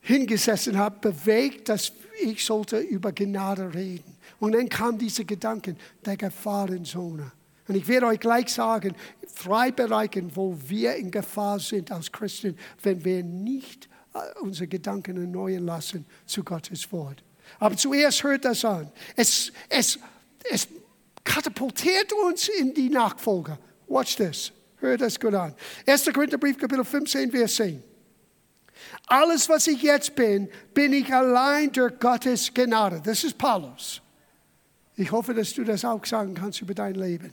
hingesessen 0.00 0.76
habe, 0.76 1.12
bewegt, 1.12 1.68
dass 1.68 1.92
ich 2.20 2.44
sollte 2.44 2.78
über 2.78 3.12
Gnade 3.12 3.72
reden. 3.72 4.15
Und 4.38 4.52
dann 4.52 4.68
kam 4.68 4.98
dieser 4.98 5.24
Gedanke 5.24 5.76
der 6.04 6.16
Gefahrenzone. 6.16 7.32
Und 7.68 7.74
ich 7.74 7.88
werde 7.88 8.06
euch 8.06 8.20
gleich 8.20 8.52
sagen, 8.52 8.94
drei 9.42 9.70
Bereiche, 9.70 10.24
wo 10.34 10.56
wir 10.66 10.94
in 10.96 11.10
Gefahr 11.10 11.58
sind 11.58 11.90
als 11.90 12.12
Christen, 12.12 12.56
wenn 12.82 13.04
wir 13.04 13.22
nicht 13.22 13.88
äh, 14.14 14.18
unsere 14.40 14.68
Gedanken 14.68 15.16
erneuern 15.16 15.64
lassen 15.64 16.06
zu 16.26 16.44
Gottes 16.44 16.90
Wort. 16.92 17.22
Aber 17.58 17.76
zuerst 17.76 18.22
hört 18.22 18.44
das 18.44 18.64
an. 18.64 18.90
Es, 19.14 19.52
es, 19.68 19.98
es 20.50 20.68
katapultiert 21.24 22.12
uns 22.12 22.48
in 22.48 22.72
die 22.72 22.88
Nachfolge. 22.88 23.58
Watch 23.88 24.16
this. 24.16 24.52
Hört 24.78 25.00
das 25.00 25.18
gut 25.18 25.34
an. 25.34 25.54
1. 25.86 26.12
Korintherbrief, 26.12 26.58
Kapitel 26.58 26.84
15, 26.84 27.30
Vers 27.30 27.54
10. 27.56 27.82
Alles, 29.06 29.48
was 29.48 29.66
ich 29.66 29.82
jetzt 29.82 30.14
bin, 30.14 30.48
bin 30.74 30.92
ich 30.92 31.12
allein 31.12 31.72
durch 31.72 31.98
Gottes 31.98 32.52
Gnade. 32.52 33.00
Das 33.04 33.24
ist 33.24 33.38
Paulus. 33.38 34.02
Ich 34.96 35.12
hoffe, 35.12 35.34
dass 35.34 35.52
du 35.54 35.64
das 35.64 35.84
auch 35.84 36.04
sagen 36.04 36.34
kannst 36.34 36.62
über 36.62 36.74
dein 36.74 36.94
Leben. 36.94 37.32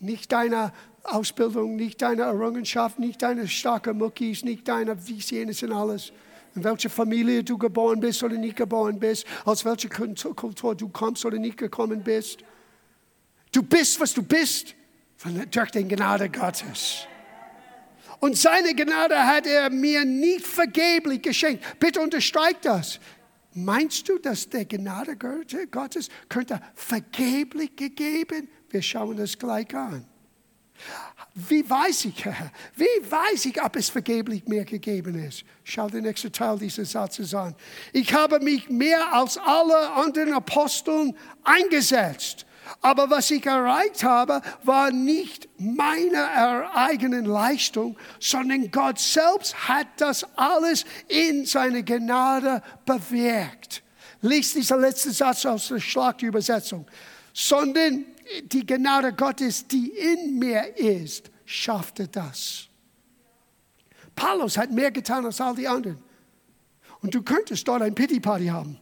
Nicht 0.00 0.32
deine 0.32 0.72
Ausbildung, 1.04 1.76
nicht 1.76 2.02
deine 2.02 2.22
Errungenschaft, 2.22 2.98
nicht 2.98 3.22
deine 3.22 3.46
starken 3.46 3.98
Muckis, 3.98 4.44
nicht 4.44 4.66
deine 4.66 4.96
dies, 4.96 5.30
jenes 5.30 5.62
und 5.62 5.72
alles. 5.72 6.12
in 6.54 6.64
welcher 6.64 6.90
Familie 6.90 7.42
du 7.42 7.56
geboren 7.56 8.00
bist 8.00 8.22
oder 8.22 8.36
nicht 8.36 8.56
geboren 8.56 8.98
bist, 8.98 9.26
aus 9.44 9.64
welcher 9.64 9.88
Kultur 9.88 10.74
du 10.74 10.88
kommst 10.88 11.24
oder 11.24 11.38
nicht 11.38 11.56
gekommen 11.56 12.02
bist. 12.02 12.40
Du 13.52 13.62
bist, 13.62 14.00
was 14.00 14.12
du 14.12 14.22
bist, 14.22 14.74
durch 15.50 15.70
den 15.70 15.88
Gnade 15.88 16.28
Gottes. 16.28 17.06
Und 18.20 18.36
seine 18.36 18.74
Gnade 18.74 19.26
hat 19.26 19.46
er 19.46 19.70
mir 19.70 20.04
nicht 20.04 20.46
vergeblich 20.46 21.22
geschenkt. 21.22 21.64
Bitte 21.78 22.00
unterstreich 22.00 22.56
das. 22.62 23.00
Meinst 23.54 24.08
du, 24.08 24.18
dass 24.18 24.48
der 24.48 24.64
Gnade 24.64 25.16
Gottes 25.16 26.08
könnte 26.28 26.60
vergeblich 26.74 27.76
gegeben? 27.76 28.48
Wir 28.70 28.82
schauen 28.82 29.16
das 29.16 29.38
gleich 29.38 29.74
an. 29.74 30.06
Wie 31.34 31.68
weiß 31.68 32.06
ich, 32.06 32.24
Herr? 32.24 32.50
Wie 32.76 33.10
weiß 33.10 33.46
ich, 33.46 33.62
ob 33.62 33.76
es 33.76 33.88
vergeblich 33.88 34.46
mir 34.46 34.64
gegeben 34.64 35.14
ist? 35.14 35.44
Schau 35.64 35.88
den 35.88 36.04
nächsten 36.04 36.32
Teil 36.32 36.58
dieses 36.58 36.92
Satzes 36.92 37.34
an. 37.34 37.54
Ich 37.92 38.12
habe 38.12 38.40
mich 38.40 38.68
mehr 38.68 39.12
als 39.12 39.38
alle 39.38 39.92
anderen 39.92 40.34
Aposteln 40.34 41.16
eingesetzt 41.44 42.46
aber 42.80 43.10
was 43.10 43.30
ich 43.30 43.46
erreicht 43.46 44.04
habe, 44.04 44.40
war 44.62 44.90
nicht 44.90 45.48
meine 45.58 46.74
eigene 46.74 47.20
Leistung, 47.20 47.96
sondern 48.18 48.70
Gott 48.70 48.98
selbst 48.98 49.68
hat 49.68 49.88
das 49.98 50.24
alles 50.36 50.84
in 51.08 51.44
seiner 51.44 51.82
Gnade 51.82 52.62
bewirkt. 52.84 53.82
Lies 54.20 54.54
dieser 54.54 54.76
letzte 54.76 55.10
Satz 55.10 55.44
aus 55.46 55.68
der 55.68 55.80
Schlagübersetzung. 55.80 56.86
Sondern 57.34 58.04
die 58.44 58.66
Gnade 58.66 59.12
Gottes, 59.12 59.66
die 59.66 59.88
in 59.88 60.38
mir 60.38 60.76
ist, 60.76 61.30
schaffte 61.44 62.08
das. 62.08 62.68
Paulus 64.14 64.56
hat 64.58 64.70
mehr 64.70 64.90
getan 64.90 65.24
als 65.24 65.40
all 65.40 65.54
die 65.54 65.66
anderen. 65.66 65.98
Und 67.00 67.14
du 67.14 67.22
könntest 67.22 67.66
dort 67.66 67.82
ein 67.82 67.94
Pity 67.94 68.20
Party 68.20 68.46
haben 68.46 68.78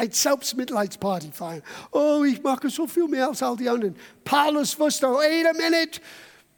ein 0.00 0.10
Selbstmitleidsparty 0.10 1.30
feiern. 1.30 1.62
Oh, 1.92 2.24
ich 2.24 2.42
mache 2.42 2.70
so 2.70 2.86
viel 2.86 3.06
mehr 3.06 3.28
als 3.28 3.42
all 3.42 3.56
die 3.56 3.68
anderen. 3.68 3.94
Paulus 4.24 4.78
wusste, 4.78 5.06
wait 5.06 5.46
a 5.46 5.52
minute, 5.52 6.00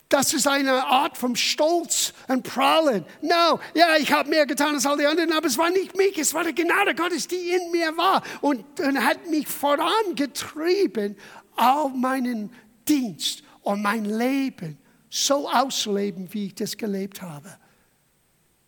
das 0.09 0.33
ist 0.33 0.46
eine 0.46 0.85
Art 0.85 1.16
von 1.16 1.35
Stolz 1.35 2.12
und 2.28 2.44
Prahlen. 2.44 3.05
No, 3.20 3.59
ja, 3.74 3.96
ich 3.98 4.12
habe 4.12 4.28
mehr 4.31 4.46
getan 4.46 4.74
als 4.74 4.87
all 4.87 4.96
die 4.96 5.07
anderen, 5.07 5.33
aber 5.33 5.46
es 5.46 5.59
war 5.59 5.70
nicht 5.70 5.96
mich, 5.96 6.16
es 6.18 6.33
war 6.35 6.44
die 6.44 6.55
Gnade 6.55 6.94
Gottes, 6.94 7.26
die 7.26 7.50
in 7.50 7.70
mir 7.72 7.96
war 7.96 8.22
und, 8.42 8.78
und 8.78 9.05
hat 9.05 9.28
mich 9.28 9.48
vorangetrieben, 9.48 11.16
all 11.57 11.88
meinen 11.90 12.52
Dienst 12.87 13.42
und 13.62 13.83
mein 13.83 14.05
Leben 14.05 14.78
so 15.11 15.50
auszuleben, 15.50 16.33
wie 16.33 16.46
ich 16.46 16.55
das 16.55 16.76
gelebt 16.76 17.20
habe. 17.22 17.59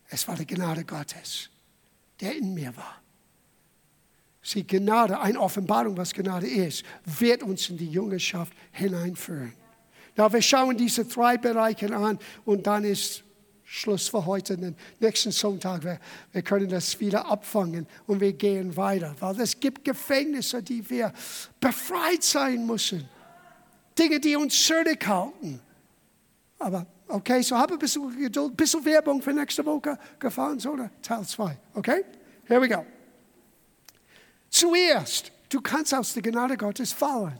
Es 0.09 0.27
war 0.27 0.35
die 0.35 0.45
Gnade 0.45 0.83
Gottes, 0.83 1.49
der 2.19 2.35
in 2.35 2.53
mir 2.53 2.75
war. 2.75 3.04
Sie 4.45 4.63
Gnade, 4.65 5.19
eine 5.19 5.39
Offenbarung, 5.39 5.97
was 5.97 6.13
Gnade 6.13 6.45
ist, 6.45 6.83
wird 7.03 7.41
uns 7.41 7.67
in 7.67 7.77
die 7.77 7.89
Jüngerschaft 7.89 8.53
hineinführen. 8.71 9.53
Na, 10.15 10.31
wir 10.31 10.41
schauen 10.43 10.77
diese 10.77 11.03
drei 11.05 11.35
Bereiche 11.35 11.93
an 11.95 12.19
und 12.45 12.67
dann 12.67 12.83
ist 12.83 13.23
Schluss 13.63 14.07
für 14.07 14.23
heute. 14.23 14.55
Den 14.55 14.75
nächsten 14.99 15.31
Sonntag, 15.31 15.83
wir, 15.83 15.99
wir 16.31 16.43
können 16.43 16.69
das 16.69 16.99
wieder 16.99 17.25
abfangen 17.25 17.87
und 18.05 18.21
wir 18.21 18.33
gehen 18.33 18.77
weiter, 18.77 19.15
weil 19.19 19.41
es 19.41 19.59
gibt 19.59 19.83
Gefängnisse, 19.83 20.61
die 20.61 20.87
wir 20.87 21.11
befreit 21.59 22.21
sein 22.21 22.67
müssen. 22.67 23.09
Dinge, 23.97 24.19
die 24.19 24.35
uns 24.35 24.63
zurückhalten. 24.63 25.59
Aber 26.59 26.85
okay, 27.07 27.41
so 27.41 27.57
habe 27.57 27.73
ein 27.73 27.79
bisschen 27.79 28.15
Geduld, 28.15 28.51
ein 28.51 28.55
bisschen 28.55 28.85
Werbung 28.85 29.23
für 29.23 29.33
nächste 29.33 29.65
Woche 29.65 29.97
gefahren, 30.19 30.59
oder? 30.67 30.91
Teil 31.01 31.25
2. 31.25 31.57
Okay? 31.73 32.05
Here 32.47 32.61
we 32.61 32.69
go. 32.69 32.85
Zuerst, 34.55 35.33
du 35.49 35.59
kannst 35.59 35.93
aus 35.93 36.13
der 36.13 36.21
Gnade 36.21 36.55
Gottes 36.55 36.93
fallen. 36.93 37.37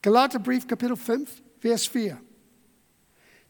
Galaterbrief, 0.00 0.66
Kapitel 0.66 0.96
5, 0.96 1.42
Vers 1.58 1.86
4. 1.86 2.18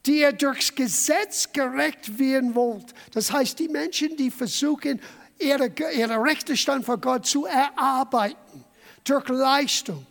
Die 0.05 0.19
ihr 0.19 0.33
durchs 0.33 0.75
Gesetz 0.75 1.49
gerecht 1.53 2.19
werden 2.19 2.53
wollt. 2.55 2.93
Das 3.13 3.31
heißt, 3.31 3.57
die 3.59 3.69
Menschen, 3.69 4.17
die 4.17 4.29
versuchen, 4.29 4.99
ihre, 5.37 5.71
ihre 5.95 6.21
Rechte 6.21 6.57
Stand 6.57 6.83
vor 6.83 6.97
Gott 6.97 7.25
zu 7.25 7.45
erarbeiten. 7.45 8.65
Durch 9.05 9.29
Leistung. 9.29 10.05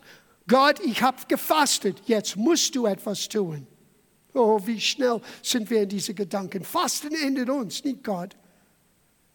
Gott, 0.47 0.79
ich 0.79 1.03
habe 1.03 1.17
gefastet, 1.27 2.01
jetzt 2.07 2.35
musst 2.35 2.73
du 2.73 2.87
etwas 2.87 3.29
tun. 3.29 3.67
Oh, 4.33 4.59
wie 4.65 4.81
schnell 4.81 5.21
sind 5.43 5.69
wir 5.69 5.83
in 5.83 5.89
diese 5.89 6.15
Gedanken. 6.15 6.63
Fasten 6.63 7.13
endet 7.13 7.47
uns, 7.47 7.83
nicht 7.83 8.03
Gott. 8.03 8.35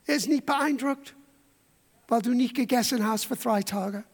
Er 0.05 0.16
ist 0.16 0.29
nicht 0.29 0.44
beeindruckt 0.44 1.14
weil 2.09 2.23
du 2.23 2.33
nicht 2.33 2.55
gegessen 2.55 3.07
hast 3.07 3.25
für 3.27 3.37
drei 3.37 3.62
Tage. 3.62 4.05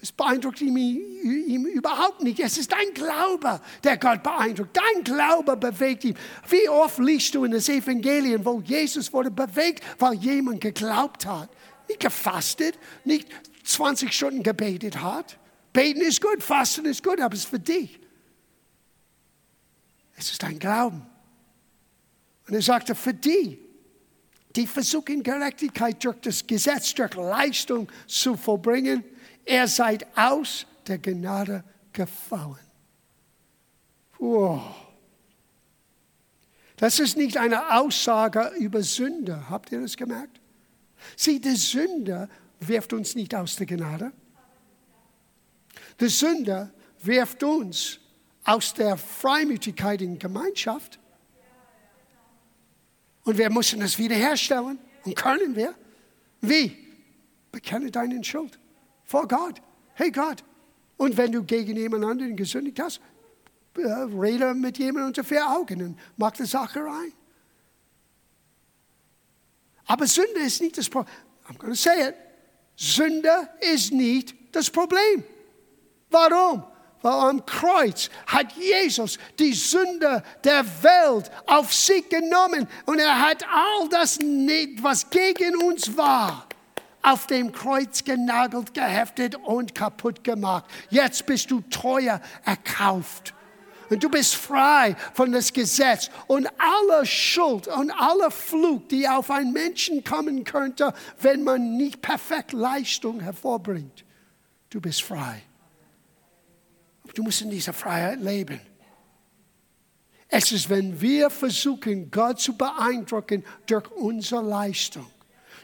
Es 0.00 0.10
beeindruckt 0.10 0.60
ihn, 0.60 0.76
ihn, 0.76 1.64
überhaupt 1.66 2.22
nicht. 2.24 2.40
Es 2.40 2.58
ist 2.58 2.72
dein 2.72 2.92
Glaube, 2.92 3.60
der 3.84 3.96
Gott 3.96 4.24
beeindruckt. 4.24 4.76
Dein 4.76 5.04
Glaube 5.04 5.56
bewegt 5.56 6.04
ihn. 6.04 6.16
Wie 6.48 6.68
oft 6.68 6.98
liest 6.98 7.36
du 7.36 7.44
in 7.44 7.52
das 7.52 7.68
Evangelium, 7.68 8.44
wo 8.44 8.60
Jesus 8.60 9.12
wurde 9.12 9.30
bewegt, 9.30 9.84
weil 10.00 10.14
jemand 10.14 10.60
geglaubt 10.60 11.24
hat. 11.24 11.48
Nicht 11.86 12.00
gefastet, 12.00 12.76
nicht 13.04 13.28
20 13.62 14.12
Stunden 14.12 14.42
gebetet 14.42 15.00
hat. 15.00 15.38
Beten 15.72 16.00
ist 16.00 16.20
gut, 16.20 16.42
Fasten 16.42 16.84
ist 16.84 17.04
gut, 17.04 17.20
aber 17.20 17.34
es 17.34 17.44
ist 17.44 17.48
für 17.48 17.60
dich. 17.60 18.00
Es 20.16 20.32
ist 20.32 20.42
dein 20.42 20.58
Glauben. 20.58 21.06
Und 22.48 22.54
er 22.54 22.62
sagte, 22.62 22.96
für 22.96 23.14
die, 23.14 23.58
die 24.56 24.66
versuchen 24.66 25.22
Gerechtigkeit 25.22 26.02
durch 26.04 26.20
das 26.20 26.46
Gesetz, 26.46 26.94
durch 26.94 27.14
Leistung 27.14 27.88
zu 28.06 28.36
vollbringen. 28.36 29.04
Er 29.44 29.66
seid 29.66 30.06
aus 30.16 30.66
der 30.86 30.98
Gnade 30.98 31.64
gefallen. 31.92 32.58
Wow. 34.18 34.62
Das 36.76 36.98
ist 36.98 37.16
nicht 37.16 37.36
eine 37.36 37.76
Aussage 37.76 38.52
über 38.58 38.82
Sünde. 38.82 39.48
Habt 39.48 39.72
ihr 39.72 39.80
das 39.80 39.96
gemerkt? 39.96 40.40
Sieh, 41.16 41.40
die 41.40 41.56
Sünde 41.56 42.28
wirft 42.60 42.92
uns 42.92 43.14
nicht 43.14 43.34
aus 43.34 43.56
der 43.56 43.66
Gnade. 43.66 44.12
Die 46.00 46.08
Sünde 46.08 46.72
wirft 47.02 47.42
uns 47.42 47.98
aus 48.44 48.74
der 48.74 48.96
Freimütigkeit 48.96 50.02
in 50.02 50.18
Gemeinschaft. 50.18 50.98
Und 53.24 53.38
wir 53.38 53.50
müssen 53.50 53.80
es 53.82 53.98
wiederherstellen. 53.98 54.78
Und 55.04 55.16
können 55.16 55.54
wir? 55.54 55.74
Wie? 56.40 56.76
Bekenne 57.50 57.90
deinen 57.90 58.24
Schuld 58.24 58.58
vor 59.04 59.28
Gott. 59.28 59.60
Hey 59.94 60.10
Gott. 60.10 60.42
Und 60.96 61.16
wenn 61.16 61.32
du 61.32 61.42
gegen 61.42 61.76
jemand 61.76 62.04
anderen 62.04 62.36
gesündigt 62.36 62.80
hast, 62.80 63.00
äh, 63.76 63.80
rede 63.82 64.54
mit 64.54 64.78
jemandem 64.78 65.08
unter 65.08 65.24
vier 65.24 65.48
Augen 65.48 65.82
und 65.82 65.98
mach 66.16 66.32
die 66.32 66.44
Sache 66.44 66.80
rein. 66.84 67.12
Aber 69.86 70.06
Sünde 70.06 70.40
ist 70.40 70.60
nicht 70.60 70.78
das 70.78 70.88
Problem. 70.88 71.12
I'm 71.48 71.58
going 71.58 71.72
to 71.72 71.78
say 71.78 72.08
it. 72.08 72.14
Sünde 72.76 73.48
ist 73.60 73.92
nicht 73.92 74.34
das 74.52 74.70
Problem. 74.70 75.24
Warum? 76.10 76.64
Weil 77.02 77.12
am 77.12 77.44
Kreuz 77.44 78.10
hat 78.26 78.52
Jesus 78.52 79.18
die 79.38 79.52
Sünde 79.52 80.22
der 80.44 80.64
Welt 80.82 81.30
auf 81.46 81.72
sich 81.74 82.08
genommen 82.08 82.68
und 82.86 82.98
er 83.00 83.20
hat 83.20 83.44
all 83.44 83.88
das, 83.88 84.18
was 84.80 85.10
gegen 85.10 85.56
uns 85.56 85.96
war, 85.96 86.46
auf 87.02 87.26
dem 87.26 87.50
Kreuz 87.50 88.04
genagelt, 88.04 88.72
geheftet 88.72 89.34
und 89.34 89.74
kaputt 89.74 90.22
gemacht. 90.22 90.64
Jetzt 90.90 91.26
bist 91.26 91.50
du 91.50 91.60
teuer 91.62 92.20
erkauft. 92.44 93.34
Und 93.90 94.02
du 94.02 94.08
bist 94.08 94.36
frei 94.36 94.96
von 95.12 95.32
das 95.32 95.52
Gesetz 95.52 96.08
und 96.26 96.48
aller 96.58 97.04
Schuld 97.04 97.68
und 97.68 97.90
aller 97.90 98.30
Fluch, 98.30 98.80
die 98.90 99.06
auf 99.06 99.30
einen 99.30 99.52
Menschen 99.52 100.02
kommen 100.02 100.44
könnte, 100.44 100.94
wenn 101.20 101.44
man 101.44 101.76
nicht 101.76 102.00
perfekt 102.00 102.52
Leistung 102.52 103.20
hervorbringt. 103.20 104.04
Du 104.70 104.80
bist 104.80 105.02
frei. 105.02 105.42
Du 107.14 107.22
musst 107.22 107.42
in 107.42 107.50
dieser 107.50 107.72
Freiheit 107.72 108.20
leben. 108.20 108.60
Es 110.28 110.50
ist, 110.50 110.70
wenn 110.70 110.98
wir 110.98 111.28
versuchen, 111.28 112.10
Gott 112.10 112.40
zu 112.40 112.56
beeindrucken 112.56 113.44
durch 113.66 113.90
unsere 113.90 114.42
Leistung, 114.42 115.06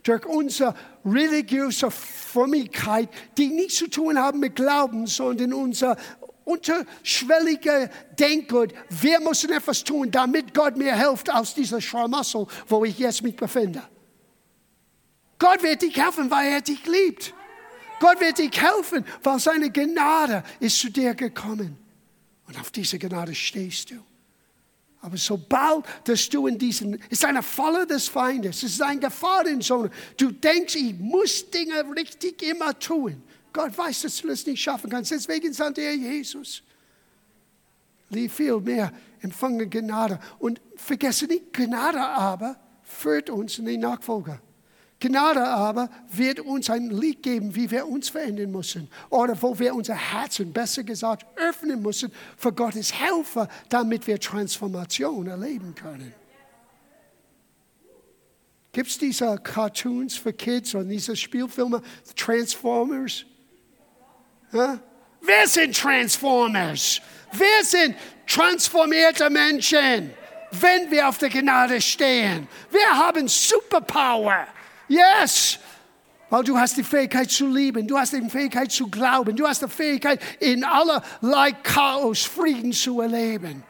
durch 0.02 0.26
unsere 0.26 0.74
religiöse 1.06 1.90
Frömmigkeit, 1.90 3.08
die 3.38 3.48
nichts 3.48 3.76
zu 3.76 3.88
tun 3.88 4.18
haben 4.18 4.40
mit 4.40 4.56
Glauben, 4.56 5.06
sondern 5.06 5.54
unser 5.54 5.96
unterschwellige 6.44 7.90
Denkgut, 8.18 8.74
wir 8.90 9.20
müssen 9.20 9.52
etwas 9.52 9.84
tun, 9.84 10.10
damit 10.10 10.52
Gott 10.52 10.76
mir 10.76 10.94
hilft 10.94 11.32
aus 11.32 11.54
dieser 11.54 11.80
Schlamassel, 11.80 12.46
wo 12.66 12.84
ich 12.84 12.98
jetzt 12.98 13.22
mich 13.22 13.36
befinde. 13.36 13.82
Gott 15.38 15.62
wird 15.62 15.82
dich 15.82 15.96
helfen, 15.96 16.30
weil 16.30 16.52
er 16.52 16.60
dich 16.60 16.84
liebt. 16.86 17.32
Gott 18.00 18.20
wird 18.20 18.38
dir 18.38 18.50
helfen, 18.50 19.04
weil 19.22 19.38
seine 19.38 19.70
Gnade 19.70 20.44
ist 20.60 20.78
zu 20.78 20.90
dir 20.90 21.14
gekommen. 21.14 21.76
Und 22.46 22.58
auf 22.58 22.70
diese 22.70 22.98
Gnade 22.98 23.34
stehst 23.34 23.90
du. 23.90 23.96
Aber 25.00 25.16
sobald 25.16 25.84
dass 26.04 26.28
du 26.28 26.46
in 26.46 26.58
diesen, 26.58 26.94
ist 27.08 27.24
eine 27.24 27.42
Falle 27.42 27.86
des 27.86 28.08
Feindes, 28.08 28.62
es 28.62 28.72
ist 28.72 28.82
eine 28.82 29.00
Gefahrenzone. 29.00 29.90
Du 30.16 30.32
denkst, 30.32 30.74
ich 30.74 30.98
muss 30.98 31.48
Dinge 31.50 31.84
richtig 31.94 32.42
immer 32.42 32.76
tun. 32.78 33.22
Gott 33.52 33.76
weiß, 33.76 34.02
dass 34.02 34.16
du 34.16 34.28
das 34.28 34.44
nicht 34.46 34.60
schaffen 34.60 34.90
kannst. 34.90 35.10
Deswegen 35.10 35.52
sagt 35.52 35.78
er 35.78 35.94
Jesus. 35.94 36.62
Lieb 38.10 38.32
viel 38.32 38.60
mehr, 38.60 38.92
empfange 39.20 39.68
Gnade. 39.68 40.18
Und 40.38 40.60
vergesse 40.76 41.26
nicht, 41.26 41.52
Gnade 41.52 42.00
aber 42.00 42.56
führt 42.82 43.30
uns 43.30 43.58
in 43.58 43.66
die 43.66 43.76
Nachfolger. 43.76 44.40
Gnade 45.00 45.44
aber 45.44 45.88
wird 46.10 46.40
uns 46.40 46.68
ein 46.70 46.90
Lied 46.90 47.22
geben, 47.22 47.54
wie 47.54 47.70
wir 47.70 47.86
uns 47.86 48.08
verändern 48.08 48.50
müssen. 48.50 48.90
Oder 49.10 49.40
wo 49.40 49.56
wir 49.56 49.74
unser 49.74 49.94
Herzen, 49.94 50.52
besser 50.52 50.82
gesagt, 50.82 51.24
öffnen 51.36 51.80
müssen 51.80 52.12
für 52.36 52.52
Gottes 52.52 52.92
Helfer, 52.92 53.48
damit 53.68 54.06
wir 54.08 54.18
Transformation 54.18 55.28
erleben 55.28 55.74
können. 55.74 56.12
Gibt 58.72 58.90
es 58.90 58.98
diese 58.98 59.38
Cartoons 59.38 60.16
für 60.16 60.32
Kids 60.32 60.74
und 60.74 60.88
diese 60.88 61.14
Spielfilme, 61.14 61.80
Transformers? 62.16 63.24
Ja? 64.52 64.78
Wir 65.20 65.46
sind 65.46 65.76
Transformers. 65.76 67.00
Wir 67.32 67.64
sind 67.64 67.96
transformierte 68.26 69.30
Menschen, 69.30 70.10
wenn 70.50 70.90
wir 70.90 71.08
auf 71.08 71.18
der 71.18 71.28
Gnade 71.28 71.80
stehen. 71.80 72.48
Wir 72.70 72.88
haben 72.96 73.28
Superpower. 73.28 74.46
Yes! 74.88 75.58
Weil 76.30 76.44
du 76.44 76.58
hast 76.58 76.76
die 76.76 76.84
Fähigkeit 76.84 77.30
zu 77.30 77.46
lieben, 77.46 77.86
du 77.86 77.96
hast 77.96 78.12
die 78.12 78.28
Fähigkeit 78.28 78.70
zu 78.70 78.88
glauben, 78.88 79.34
du 79.34 79.46
hast 79.46 79.62
die 79.62 79.68
Fähigkeit 79.68 80.20
in 80.40 80.62
allerlei 80.62 81.52
Chaos 81.62 82.24
Frieden 82.24 82.72
zu 82.72 83.00
erleben. 83.00 83.62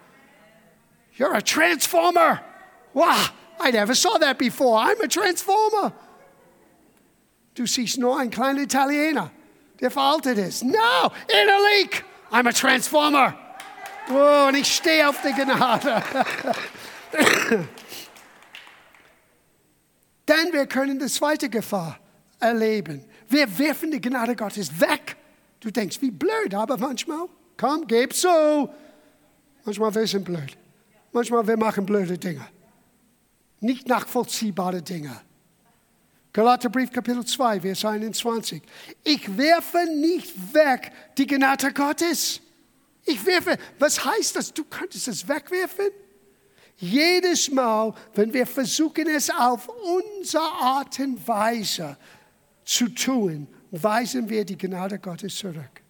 You're 1.16 1.34
a 1.34 1.40
transformer. 1.40 2.40
Wow, 2.94 3.32
I 3.60 3.70
never 3.70 3.94
saw 3.94 4.18
that 4.18 4.38
before. 4.38 4.80
I'm 4.80 5.00
a 5.02 5.08
transformer. 5.08 5.92
Du 7.54 7.66
siehst 7.66 7.98
nur 7.98 8.18
einen 8.18 8.30
kleinen 8.30 8.64
Italiener, 8.64 9.30
der 9.80 9.90
veraltet 9.90 10.38
ist. 10.38 10.64
No, 10.64 11.12
in 11.28 11.48
a 11.48 11.58
leak. 11.74 12.04
I'm 12.30 12.48
a 12.48 12.52
transformer. 12.52 13.34
Oh, 14.10 14.46
und 14.48 14.56
ich 14.56 14.76
stehe 14.76 15.08
auf 15.08 15.20
der 15.22 15.32
Gnade. 15.32 16.02
Denn 20.28 20.52
wir 20.52 20.66
können 20.66 20.98
die 20.98 21.06
zweite 21.06 21.48
Gefahr 21.48 21.98
erleben. 22.38 23.04
Wir 23.28 23.58
werfen 23.58 23.90
die 23.90 24.00
Gnade 24.00 24.36
Gottes 24.36 24.78
weg. 24.78 25.16
Du 25.58 25.70
denkst, 25.70 26.00
wie 26.02 26.10
blöd, 26.10 26.54
aber 26.54 26.76
manchmal, 26.76 27.26
komm, 27.56 27.86
gib 27.86 28.12
so. 28.12 28.68
Manchmal 29.64 29.94
wir 29.94 30.06
sind 30.06 30.24
blöd. 30.24 30.56
Manchmal 31.12 31.46
wir 31.46 31.56
machen 31.56 31.84
blöde 31.84 32.18
Dinge. 32.18 32.46
Nicht 33.60 33.88
nachvollziehbare 33.88 34.82
Dinge. 34.82 35.20
Galaterbrief 36.32 36.92
Kapitel 36.92 37.24
2, 37.24 37.62
Vers 37.62 37.84
21. 37.84 38.62
Ich 39.02 39.36
werfe 39.36 39.86
nicht 39.96 40.54
weg 40.54 40.92
die 41.16 41.26
Gnade 41.26 41.72
Gottes. 41.72 42.40
Ich 43.04 43.24
werfe, 43.24 43.56
was 43.78 44.04
heißt 44.04 44.36
das? 44.36 44.52
Du 44.52 44.64
könntest 44.64 45.08
es 45.08 45.26
wegwerfen? 45.26 45.86
Jedes 46.78 47.50
Mal, 47.50 47.92
wenn 48.14 48.32
wir 48.32 48.46
versuchen, 48.46 49.08
es 49.08 49.30
auf 49.30 49.68
unsere 49.68 50.42
Art 50.42 50.98
und 51.00 51.26
Weise 51.26 51.96
zu 52.64 52.88
tun, 52.88 53.48
weisen 53.72 54.28
wir 54.28 54.44
die 54.44 54.56
Gnade 54.56 54.98
Gottes 54.98 55.36
zurück. 55.36 55.82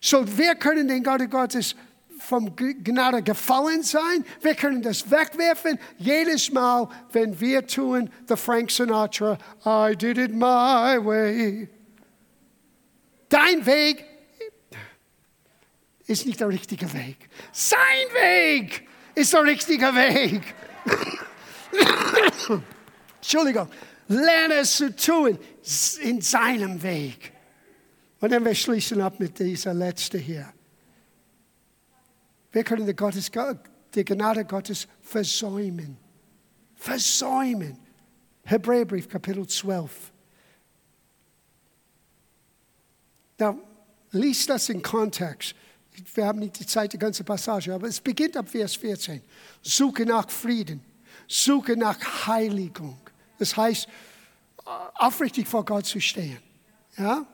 So, 0.00 0.24
wir 0.36 0.54
können 0.56 0.88
den 0.88 1.02
Gnade 1.02 1.26
Gottes 1.28 1.74
vom 2.18 2.54
Gnade 2.54 3.22
gefallen 3.22 3.82
sein. 3.82 4.24
Wir 4.42 4.54
können 4.54 4.82
das 4.82 5.10
wegwerfen. 5.10 5.78
Jedes 5.96 6.52
Mal, 6.52 6.88
wenn 7.12 7.38
wir 7.40 7.66
tun, 7.66 8.10
the 8.28 8.36
Frank 8.36 8.70
Sinatra, 8.70 9.38
I 9.64 9.96
did 9.96 10.18
it 10.18 10.32
my 10.32 10.98
way. 11.02 11.68
Dein 13.30 13.64
Weg 13.64 14.04
ist 16.06 16.26
nicht 16.26 16.40
der 16.40 16.48
richtige 16.48 16.92
Weg. 16.92 17.30
Sein 17.52 17.78
Weg 18.12 18.86
ist 19.14 19.32
der 19.32 19.44
richtige 19.44 19.86
Weg. 19.86 20.54
Entschuldigung. 23.16 23.68
Lerne 24.08 24.54
es 24.54 24.76
zu 24.76 24.94
tun 24.94 25.38
in 26.02 26.20
seinem 26.20 26.82
Weg. 26.82 27.32
Und 28.20 28.32
dann 28.32 28.44
wir 28.44 28.54
schließen 28.54 29.00
ab 29.00 29.20
mit 29.20 29.38
dieser 29.38 29.72
letzte 29.72 30.18
hier. 30.18 30.52
Wir 32.52 32.64
können 32.64 32.86
die, 32.86 32.94
Gottes, 32.94 33.30
die 33.94 34.04
Gnade 34.04 34.44
Gottes 34.44 34.88
versäumen. 35.00 35.96
Versäumen. 36.74 37.78
Hebräerbrief, 38.44 39.08
Kapitel 39.08 39.46
12. 39.46 40.12
Now, 43.38 43.58
lies 44.10 44.46
das 44.46 44.68
in 44.68 44.82
Kontext 44.82 45.54
wir 46.14 46.26
haben 46.26 46.38
nicht 46.38 46.58
die 46.58 46.66
Zeit, 46.66 46.92
die 46.92 46.98
ganze 46.98 47.24
Passage, 47.24 47.74
aber 47.74 47.88
es 47.88 48.00
beginnt 48.00 48.36
ab 48.36 48.48
Vers 48.48 48.76
14. 48.76 49.22
Suche 49.62 50.04
nach 50.04 50.30
Frieden, 50.30 50.82
suche 51.26 51.76
nach 51.76 52.26
Heiligung. 52.26 52.98
Das 53.38 53.56
heißt, 53.56 53.88
aufrichtig 54.94 55.48
vor 55.48 55.64
Gott 55.64 55.86
zu 55.86 56.00
stehen. 56.00 56.38
Ja? 56.96 57.26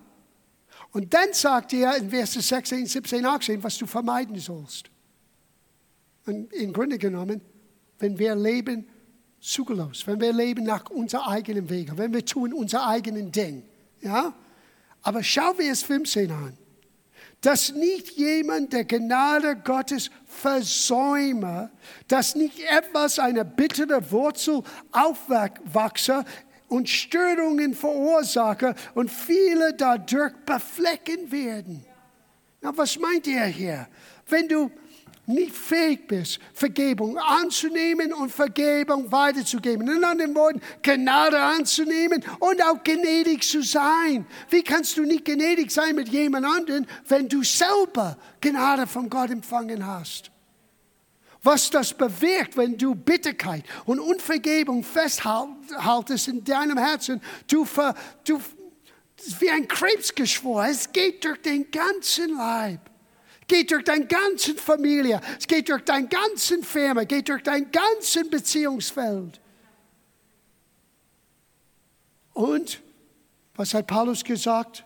Und 0.92 1.12
dann 1.12 1.32
sagt 1.32 1.72
er 1.72 1.96
in 1.96 2.10
Vers 2.10 2.32
16, 2.32 2.86
17, 2.86 3.24
18, 3.26 3.62
was 3.62 3.76
du 3.78 3.86
vermeiden 3.86 4.38
sollst. 4.38 4.90
Und 6.24 6.52
im 6.52 6.72
Grunde 6.72 6.98
genommen, 6.98 7.40
wenn 7.98 8.18
wir 8.18 8.34
leben 8.34 8.86
zügellos, 9.40 10.06
wenn 10.06 10.20
wir 10.20 10.32
leben 10.32 10.64
nach 10.64 10.90
unserem 10.90 11.24
eigenen 11.28 11.68
Wege, 11.68 11.96
wenn 11.96 12.12
wir 12.12 12.24
tun 12.24 12.52
unser 12.52 12.86
eigenen 12.86 13.30
Ding. 13.30 13.62
Ja? 14.00 14.34
Aber 15.02 15.22
schau 15.22 15.54
Vers 15.54 15.82
15 15.82 16.30
an 16.30 16.58
dass 17.40 17.72
nicht 17.72 18.10
jemand 18.12 18.72
der 18.72 18.84
Gnade 18.84 19.56
Gottes 19.56 20.10
versäume, 20.24 21.70
dass 22.08 22.34
nicht 22.34 22.58
etwas 22.60 23.18
eine 23.18 23.44
bittere 23.44 24.10
Wurzel 24.10 24.62
aufwachse 24.92 26.24
und 26.68 26.88
Störungen 26.88 27.74
verursache 27.74 28.74
und 28.94 29.10
viele 29.10 29.74
dadurch 29.74 30.32
beflecken 30.44 31.30
werden. 31.30 31.84
Na, 32.60 32.76
was 32.76 32.98
meint 32.98 33.26
ihr 33.26 33.44
hier? 33.44 33.86
Wenn 34.28 34.48
du 34.48 34.70
nicht 35.26 35.54
fähig 35.54 36.06
bist, 36.06 36.38
Vergebung 36.52 37.18
anzunehmen 37.18 38.12
und 38.12 38.30
Vergebung 38.30 39.10
weiterzugeben. 39.10 39.88
In 39.88 40.04
anderen 40.04 40.34
Worten, 40.34 40.60
Gnade 40.82 41.40
anzunehmen 41.40 42.24
und 42.38 42.62
auch 42.62 42.82
gnädig 42.84 43.42
zu 43.42 43.62
sein. 43.62 44.26
Wie 44.50 44.62
kannst 44.62 44.96
du 44.96 45.02
nicht 45.02 45.24
gnädig 45.24 45.70
sein 45.70 45.96
mit 45.96 46.08
jemand 46.08 46.46
anderem, 46.46 46.86
wenn 47.08 47.28
du 47.28 47.42
selber 47.42 48.16
Gnade 48.40 48.86
von 48.86 49.10
Gott 49.10 49.30
empfangen 49.30 49.84
hast? 49.84 50.30
Was 51.42 51.70
das 51.70 51.94
bewirkt, 51.94 52.56
wenn 52.56 52.76
du 52.76 52.94
Bitterkeit 52.94 53.64
und 53.84 54.00
Unvergebung 54.00 54.82
festhaltest 54.82 56.28
in 56.28 56.42
deinem 56.42 56.78
Herzen, 56.78 57.20
du, 57.48 57.64
ver, 57.64 57.94
du 58.24 58.40
wie 59.38 59.50
ein 59.50 59.68
Krebsgeschwür, 59.68 60.66
es 60.68 60.90
geht 60.90 61.24
durch 61.24 61.40
den 61.42 61.70
ganzen 61.70 62.36
Leib 62.36 62.90
geht 63.46 63.70
durch 63.70 63.84
deine 63.84 64.06
ganze 64.06 64.54
Familie, 64.54 65.20
es 65.38 65.46
geht 65.46 65.68
durch 65.68 65.82
deine 65.84 66.08
ganze 66.08 66.62
Firma, 66.62 67.04
geht 67.04 67.28
durch 67.28 67.42
dein 67.42 67.70
ganzen 67.70 68.28
Beziehungsfeld. 68.30 69.40
Und 72.32 72.82
was 73.54 73.72
hat 73.72 73.86
Paulus 73.86 74.22
gesagt? 74.22 74.84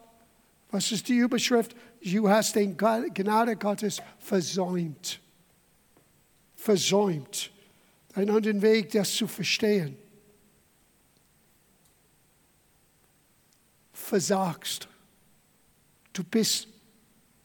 Was 0.70 0.92
ist 0.92 1.09
die 1.09 1.16
Überschrift? 1.16 1.75
Du 2.01 2.29
hast 2.29 2.55
den 2.55 2.77
Gnade 2.77 3.57
Gottes 3.57 4.01
versäumt. 4.18 5.20
Versäumt. 6.55 7.51
Einen 8.15 8.31
anderen 8.31 8.63
Weg, 8.63 8.90
das 8.90 9.15
zu 9.15 9.27
verstehen. 9.27 9.96
Versagst. 13.92 14.88
Du 16.13 16.23
bist 16.25 16.69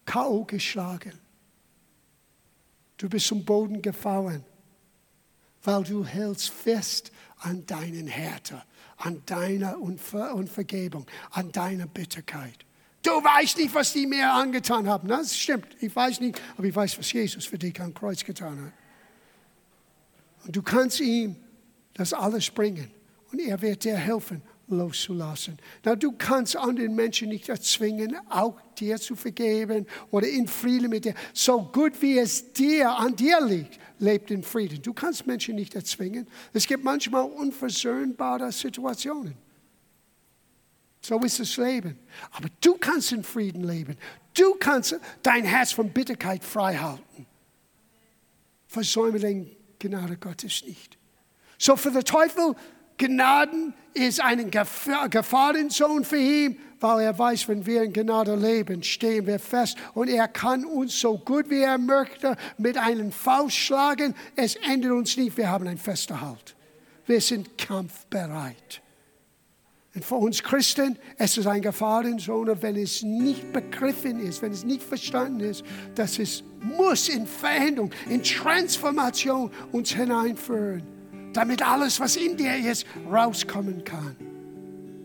K.O. 0.06 0.46
geschlagen. 0.46 1.20
Du 2.98 3.10
bist 3.10 3.28
zum 3.28 3.44
Boden 3.44 3.82
gefallen, 3.82 4.44
weil 5.64 5.84
du 5.84 6.06
hältst 6.06 6.50
fest 6.50 7.12
an 7.40 7.66
deinen 7.66 8.08
Härte, 8.08 8.64
an 8.98 9.22
deiner 9.26 9.80
Unver 9.80 10.34
Unvergebung, 10.34 11.06
an 11.32 11.52
deiner 11.52 11.88
Bitterkeit. 11.88 12.66
Du 13.02 13.12
weißt 13.12 13.58
nicht, 13.58 13.74
was 13.74 13.94
die 13.94 14.08
mir 14.08 14.32
angetan 14.32 14.88
haben. 14.88 15.08
Das 15.08 15.38
stimmt, 15.38 15.68
ich 15.80 15.96
weiß 15.96 16.22
nicht, 16.22 16.42
aber 16.58 16.66
ich 16.66 16.76
weiß, 16.76 16.98
was 16.98 17.12
Jesus 17.12 17.46
für 17.46 17.58
dich 17.58 17.80
am 17.80 17.94
Kreuz 17.94 18.24
getan 18.24 18.66
hat. 18.66 18.74
Und 20.46 20.56
du 20.56 20.64
kannst 20.64 21.00
ihm 21.00 21.36
das 21.94 22.14
alles 22.14 22.50
bringen 22.50 22.92
und 23.32 23.40
er 23.40 23.62
wird 23.62 23.84
dir 23.84 23.98
helfen, 23.98 24.42
loszulassen. 24.68 25.58
Na, 25.84 25.96
du 25.96 26.12
kannst 26.12 26.56
anderen 26.56 26.96
Menschen 26.96 27.30
nicht 27.30 27.50
erzwingen, 27.50 28.18
auch 28.30 28.60
dir 28.78 28.98
zu 28.98 29.16
vergeben 29.16 29.86
oder 30.12 30.28
in 30.28 30.48
Frieden 30.48 30.90
mit 30.90 31.06
dir. 31.06 31.14
So 31.34 31.62
gut 31.62 32.02
wie 32.02 32.18
es 32.18 32.52
dir 32.54 32.92
an 32.92 33.16
dir 33.16 33.40
liegt, 33.42 33.80
lebt 34.00 34.32
in 34.32 34.44
Frieden. 34.44 34.82
Du 34.82 34.94
kannst 34.94 35.28
Menschen 35.28 35.56
nicht 35.56 35.76
erzwingen. 35.76 36.28
Es 36.54 36.66
gibt 36.68 36.84
manchmal 36.84 37.24
unversöhnbare 37.24 38.52
Situationen. 38.52 39.36
So 41.02 41.20
ist 41.20 41.40
das 41.40 41.58
Leben. 41.58 42.00
Aber 42.32 42.50
du 42.62 42.76
kannst 42.76 43.12
in 43.12 43.24
Frieden 43.24 43.64
leben. 43.64 43.96
Du 44.34 44.56
kannst 44.56 45.00
dein 45.22 45.46
Herz 45.46 45.72
von 45.72 45.92
Bitterkeit 45.92 46.44
frei 46.44 46.78
halten. 46.78 47.28
Versäume 48.68 49.20
den 49.20 49.56
Gnade 49.78 50.18
Gottes 50.18 50.64
nicht. 50.66 50.98
So 51.58 51.76
für 51.76 51.92
den 51.92 52.04
Teufel, 52.04 52.56
Gnaden 52.98 53.74
ist 53.94 54.22
ein 54.22 54.52
Gefahrenzone 54.52 56.04
für 56.04 56.18
ihn, 56.18 56.58
weil 56.80 57.06
er 57.06 57.18
weiß, 57.18 57.48
wenn 57.48 57.66
wir 57.66 57.84
in 57.84 57.94
Gnade 57.94 58.36
leben, 58.36 58.84
stehen 58.84 59.26
wir 59.26 59.40
fest 59.40 59.78
und 59.94 60.10
er 60.10 60.28
kann 60.28 60.66
uns 60.66 61.00
so 61.00 61.18
gut 61.18 61.50
wie 61.50 61.62
er 61.62 61.78
möchte 61.78 62.36
mit 62.58 62.78
einem 62.78 63.12
Faust 63.12 63.56
schlagen. 63.56 64.14
Es 64.36 64.56
ändert 64.56 64.92
uns 64.92 65.18
nicht, 65.18 65.38
wir 65.38 65.50
haben 65.50 65.68
einen 65.68 65.78
festen 65.78 66.20
Halt. 66.20 66.56
Wir 67.08 67.22
sind 67.22 67.58
kampfbereit. 67.58 68.82
Und 69.94 70.04
für 70.04 70.16
uns 70.16 70.44
Christen, 70.44 70.98
es 71.18 71.38
ist 71.38 71.48
ein 71.48 71.62
Gefahrenzone, 71.62 72.62
wenn 72.62 72.76
es 72.76 73.02
nicht 73.02 73.54
begriffen 73.54 74.20
ist, 74.20 74.42
wenn 74.42 74.52
es 74.52 74.66
nicht 74.66 74.84
verstanden 74.84 75.40
ist, 75.40 75.64
dass 75.96 76.20
es 76.20 76.44
muss 76.60 77.08
in 77.08 77.26
Veränderung, 77.26 77.92
in 78.10 78.22
Transformation 78.22 79.50
uns 79.72 79.94
hineinführen, 79.94 80.84
damit 81.36 81.62
alles, 81.62 82.00
was 82.00 82.16
in 82.16 82.38
dir 82.38 82.56
ist, 82.72 82.88
rauskommen 83.12 83.84
kann. 83.84 84.16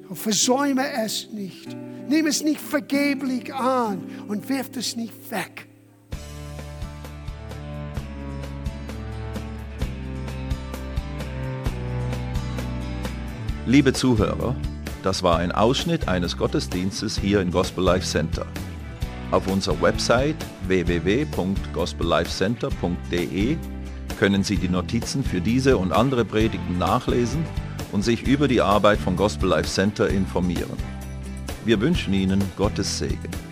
Und 0.08 0.16
versäume 0.16 0.84
es 1.04 1.28
nicht. 1.30 1.76
Nimm 2.08 2.26
es 2.26 2.42
nicht 2.42 2.60
vergeblich 2.60 3.54
an 3.54 4.02
und 4.28 4.48
wirf 4.48 4.70
es 4.76 4.96
nicht 4.96 5.30
weg. 5.30 5.66
Liebe 13.66 13.92
Zuhörer, 13.92 14.56
das 15.04 15.22
war 15.22 15.38
ein 15.38 15.52
Ausschnitt 15.52 16.08
eines 16.08 16.36
Gottesdienstes 16.36 17.16
hier 17.16 17.40
im 17.40 17.52
Gospel 17.52 17.84
Life 17.84 18.06
Center. 18.06 18.44
Auf 19.30 19.46
unserer 19.46 19.80
Website 19.80 20.34
www.gospellifecenter.de 20.66 23.56
können 24.20 24.44
Sie 24.44 24.56
die 24.56 24.68
Notizen 24.68 25.24
für 25.24 25.40
diese 25.40 25.78
und 25.78 25.92
andere 25.92 26.26
Predigten 26.26 26.76
nachlesen 26.76 27.42
und 27.90 28.02
sich 28.02 28.26
über 28.26 28.48
die 28.48 28.60
Arbeit 28.60 28.98
von 28.98 29.16
Gospel 29.16 29.48
Life 29.48 29.70
Center 29.70 30.10
informieren. 30.10 30.76
Wir 31.64 31.80
wünschen 31.80 32.12
Ihnen 32.12 32.42
Gottes 32.58 32.98
Segen. 32.98 33.49